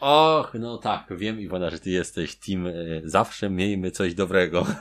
[0.00, 4.66] Och, no tak, wiem Iwona, że ty jesteś team y, zawsze miejmy coś dobrego.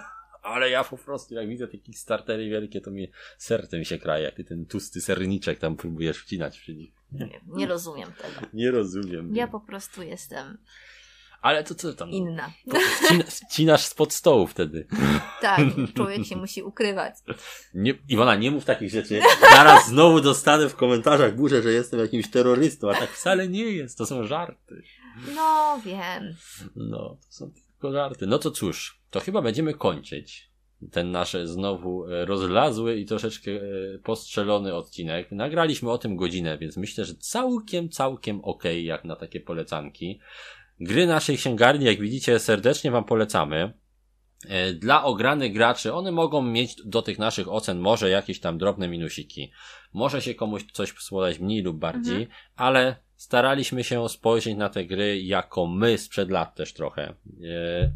[0.44, 4.24] Ale ja po prostu jak widzę te Kickstartery wielkie, to mi serce mi się kraje,
[4.24, 6.94] jak ty ten tłusty serniczek tam próbujesz wcinać przy nich.
[7.12, 8.48] Nie, nie rozumiem tego.
[8.54, 9.36] Nie rozumiem.
[9.36, 10.58] Ja po prostu jestem
[11.44, 12.10] Ale to co tam?
[12.10, 12.52] inna.
[13.04, 14.88] Wcina, wcinasz spod stołu wtedy.
[15.42, 15.60] Tak,
[15.96, 17.16] człowiek się musi ukrywać.
[17.74, 19.22] Nie, Iwona, nie mów takich rzeczy.
[19.42, 23.98] Zaraz znowu dostanę w komentarzach burzę, że jestem jakimś terrorystą, a tak wcale nie jest.
[23.98, 24.84] To są żarty.
[25.36, 26.36] No, wiem.
[26.76, 28.28] No, to są tylko żarty.
[28.28, 30.54] No to cóż, to chyba będziemy kończyć
[30.92, 33.62] ten nasz znowu e, rozlazły i troszeczkę e,
[34.04, 35.32] postrzelony odcinek.
[35.32, 40.20] Nagraliśmy o tym godzinę, więc myślę, że całkiem, całkiem okej jak na takie polecanki.
[40.84, 43.74] Gry naszej księgarni, jak widzicie, serdecznie Wam polecamy.
[44.48, 48.88] E, Dla ogranych graczy one mogą mieć do tych naszych ocen może jakieś tam drobne
[48.88, 49.52] minusiki.
[49.94, 52.40] Może się komuś coś spodać mniej lub bardziej, Mhm.
[52.56, 57.14] ale staraliśmy się spojrzeć na te gry jako my sprzed lat też trochę.
[57.44, 57.92] E,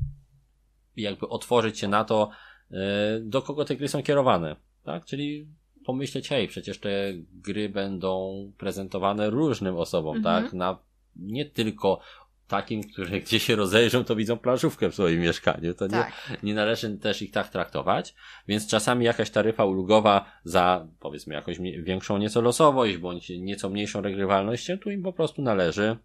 [0.95, 2.29] jakby otworzyć się na to,
[2.71, 2.75] e,
[3.21, 4.55] do kogo te gry są kierowane.
[4.83, 5.05] Tak?
[5.05, 5.47] Czyli
[5.85, 10.43] pomyśleć, hej, przecież te gry będą prezentowane różnym osobom, Mhm.
[10.43, 10.53] tak?
[10.53, 10.79] Na,
[11.15, 11.99] nie tylko
[12.47, 15.73] takim, którzy gdzie się rozejrzą, to widzą planszówkę w swoim mieszkaniu.
[15.73, 16.13] To nie, Tak.
[16.43, 18.15] nie należy też ich tak traktować,
[18.47, 24.65] więc czasami jakaś taryfa ulgowa za powiedzmy jakąś większą nieco losowość, bądź nieco mniejszą regrywalność
[24.65, 25.97] się tu im po prostu należy,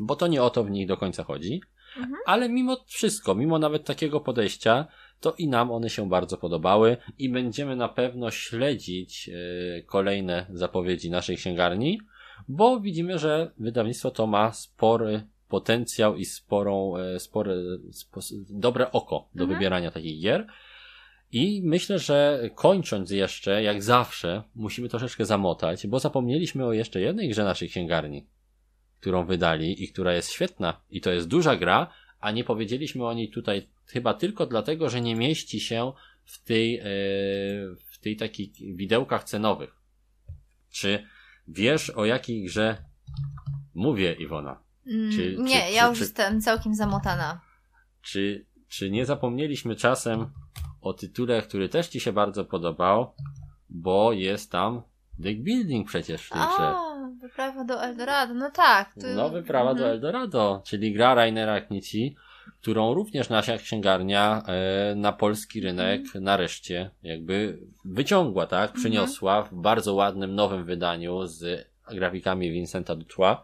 [0.00, 1.60] bo to nie o to w nich do końca chodzi.
[1.96, 2.14] Mhm.
[2.26, 4.86] Ale mimo wszystko, mimo nawet takiego podejścia,
[5.20, 11.10] to i nam one się bardzo podobały i będziemy na pewno śledzić e, kolejne zapowiedzi
[11.10, 12.00] naszej księgarni,
[12.48, 17.54] bo widzimy, że wydawnictwo to ma spory potencjał i sporą, e, spore,
[17.92, 18.20] spo,
[18.50, 19.58] dobre oko do Mhm.
[19.58, 20.46] wybierania takich gier.
[21.32, 27.28] I myślę, że kończąc jeszcze, jak zawsze, musimy troszeczkę zamotać, bo zapomnieliśmy o jeszcze jednej
[27.28, 28.26] grze naszej księgarni,
[29.00, 30.80] którą wydali i która jest świetna.
[30.90, 31.90] I to jest duża gra,
[32.20, 35.92] a nie powiedzieliśmy o niej tutaj chyba tylko dlatego, że nie mieści się
[36.24, 36.84] w tej, e,
[37.90, 39.76] w tej takich widełkach cenowych.
[40.70, 41.06] Czy
[41.48, 42.76] wiesz o jakiej grze
[43.74, 44.65] mówię, Iwona?
[44.86, 47.40] Mm, Czy- nie, czy- ja już jestem całkiem zamotana.
[48.02, 50.30] Czy, czy nie zapomnieliśmy czasem
[50.80, 53.14] o tytule, który też Ci się bardzo podobał,
[53.68, 54.82] bo jest tam
[55.18, 56.66] deck building przecież w tej grze.
[56.66, 58.94] A, wyprawa do Eldorado, no tak.
[59.00, 59.06] To...
[59.16, 59.90] No, wyprawa do Mhm.
[59.92, 62.16] Eldorado, czyli gra Rainera Knici,
[62.60, 66.24] którą również nasza księgarnia e, na polski rynek Mhm.
[66.24, 68.72] nareszcie jakby wyciągła, tak?
[68.72, 73.36] Przyniosła w bardzo ładnym nowym wydaniu z grafikami Vincenta Dutois.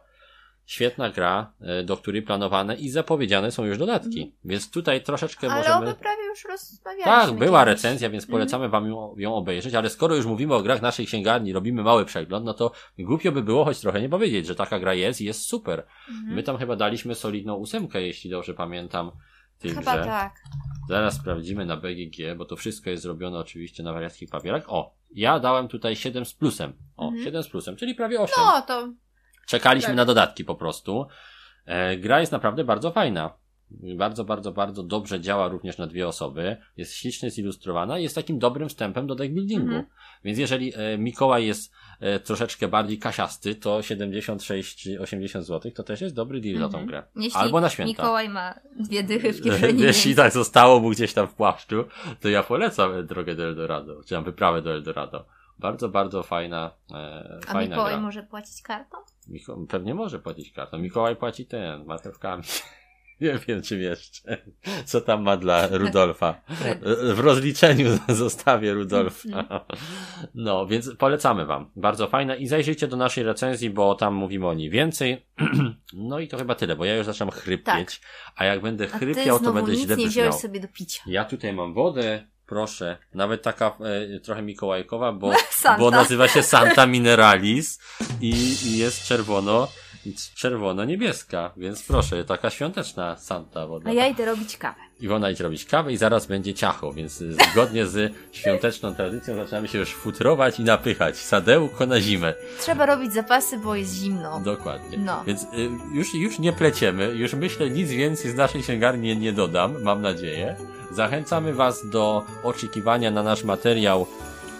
[0.66, 4.34] Świetna gra, e, do której planowane i zapowiedziane są już dodatki.
[4.44, 5.46] Więc tutaj troszeczkę.
[5.50, 5.76] Ale możemy...
[5.90, 7.04] o wyprawie już rozmawialiśmy.
[7.12, 7.74] Tak, była kiedyś.
[7.74, 8.38] recenzja, więc Mhm.
[8.38, 12.04] polecamy wam ją, ją obejrzeć, ale skoro już mówimy o grach naszej księgarni, robimy mały
[12.04, 15.24] przegląd, no to głupio by było choć trochę nie powiedzieć, że taka gra jest i
[15.24, 15.86] jest super.
[16.08, 16.34] Mhm.
[16.34, 19.10] My tam chyba daliśmy solidną ósemkę, jeśli dobrze pamiętam,
[19.58, 20.04] tej Chyba grze.
[20.04, 20.34] tak.
[20.88, 24.64] Zaraz sprawdzimy na BGG, bo to wszystko jest zrobione oczywiście na wariackich papierach.
[24.66, 26.72] O, ja dałem tutaj 7 z plusem.
[26.96, 27.24] O, Mhm.
[27.24, 28.34] 7 z plusem, czyli prawie 8.
[28.38, 28.88] No, to
[29.46, 29.96] Czekaliśmy Tak.
[29.96, 31.06] na dodatki po prostu.
[31.66, 33.42] E, gra jest naprawdę bardzo fajna.
[33.96, 36.56] Bardzo, bardzo, bardzo dobrze działa również na dwie osoby.
[36.76, 39.66] Jest ślicznie zilustrowana i jest takim dobrym wstępem do deckbuildingu.
[39.66, 39.84] Mhm.
[40.24, 46.14] Więc jeżeli e, Mikołaj jest e, troszeczkę bardziej kasiasty, to 76-80 zł to też jest
[46.14, 46.86] dobry deal za tą Mhm.
[46.86, 47.02] grę.
[47.16, 47.88] jeśli Albo na święta.
[47.88, 49.82] Mikołaj ma dwie dychy w kieszeni.
[49.88, 51.84] Jeśli tak zostało mu gdzieś tam w płaszczu,
[52.20, 55.26] to ja polecam drogę do Eldorado, czy tam wyprawę do Eldorado.
[55.58, 58.00] Bardzo, bardzo fajna, e, A fajna Mikołaj gra.
[58.00, 58.96] może płacić kartą?
[59.28, 60.78] Miko- pewnie może płacić kartą.
[60.78, 62.42] Mikołaj płaci ten, marchewkami.
[63.20, 64.38] Nie wiem, czym jeszcze.
[64.84, 66.40] Co tam ma dla Rudolfa?
[67.14, 69.28] W rozliczeniu zostawię Rudolfa.
[70.34, 71.70] No, więc polecamy wam.
[71.76, 75.26] Bardzo fajna i zajrzyjcie do naszej recenzji, bo tam mówimy o niej więcej.
[75.94, 78.00] No i to chyba tyle, bo ja już zaczynam chrypieć,
[78.36, 78.98] a jak będę Tak.
[78.98, 80.08] Chrypiał, to będę źle nie brzmiał.
[80.10, 81.02] wziąłeś sobie do picia.
[81.06, 83.76] Ja tutaj mam wodę, proszę, nawet taka
[84.16, 85.78] e, trochę mikołajkowa, bo, Santa.
[85.78, 87.78] bo nazywa się Santa Mineralis
[88.20, 89.68] i, i jest czerwono,
[90.34, 93.90] czerwono-niebieska, więc proszę, taka świąteczna Santa woda.
[93.90, 94.80] A ja idę robić kawę.
[95.02, 99.78] Iwona idzie robić kawę i zaraz będzie ciacho, więc zgodnie z świąteczną tradycją zaczynamy się
[99.78, 101.16] już futrować i napychać.
[101.16, 102.34] Sadełko na zimę.
[102.60, 104.40] Trzeba robić zapasy, bo jest zimno.
[104.40, 104.98] Dokładnie.
[104.98, 105.24] No.
[105.26, 105.46] Więc y,
[105.94, 110.56] już, już nie pleciemy, już myślę nic więcej z naszej księgarni nie dodam, mam nadzieję.
[110.90, 114.06] Zachęcamy Was do oczekiwania na nasz materiał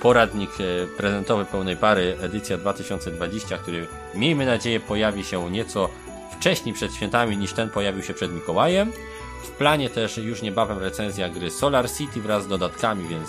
[0.02, 5.88] poradnik e, prezentowy pełnej pary edycja 2020, który miejmy nadzieję pojawi się nieco
[6.38, 8.92] wcześniej przed świętami niż ten pojawił się przed Mikołajem.
[9.42, 13.28] W planie też już niebawem recenzja gry Solar City wraz z dodatkami, więc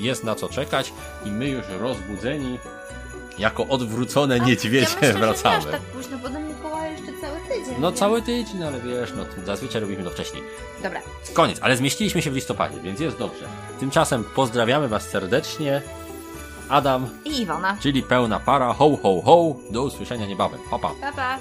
[0.00, 0.92] jest na co czekać
[1.24, 2.58] i my już rozbudzeni
[3.38, 5.60] jako odwrócone niedźwiedzie ja myślę, wracamy.
[5.60, 7.74] Że nie tak późno, bo do Mikołaja jeszcze cały tydzień.
[7.78, 10.42] No więc- cały tydzień, ale wiesz, no zazwyczaj robimy to wcześniej.
[10.82, 11.00] Dobra.
[11.32, 13.48] Koniec, ale zmieściliśmy się w listopadzie, więc jest dobrze.
[13.80, 15.82] Tymczasem pozdrawiamy Was serdecznie.
[16.68, 17.76] Adam, I Iwona.
[17.80, 20.60] czyli pełna para, ho ho ho, do usłyszenia niebawem.
[20.70, 20.90] Pa pa.
[21.00, 21.38] Pa, pa.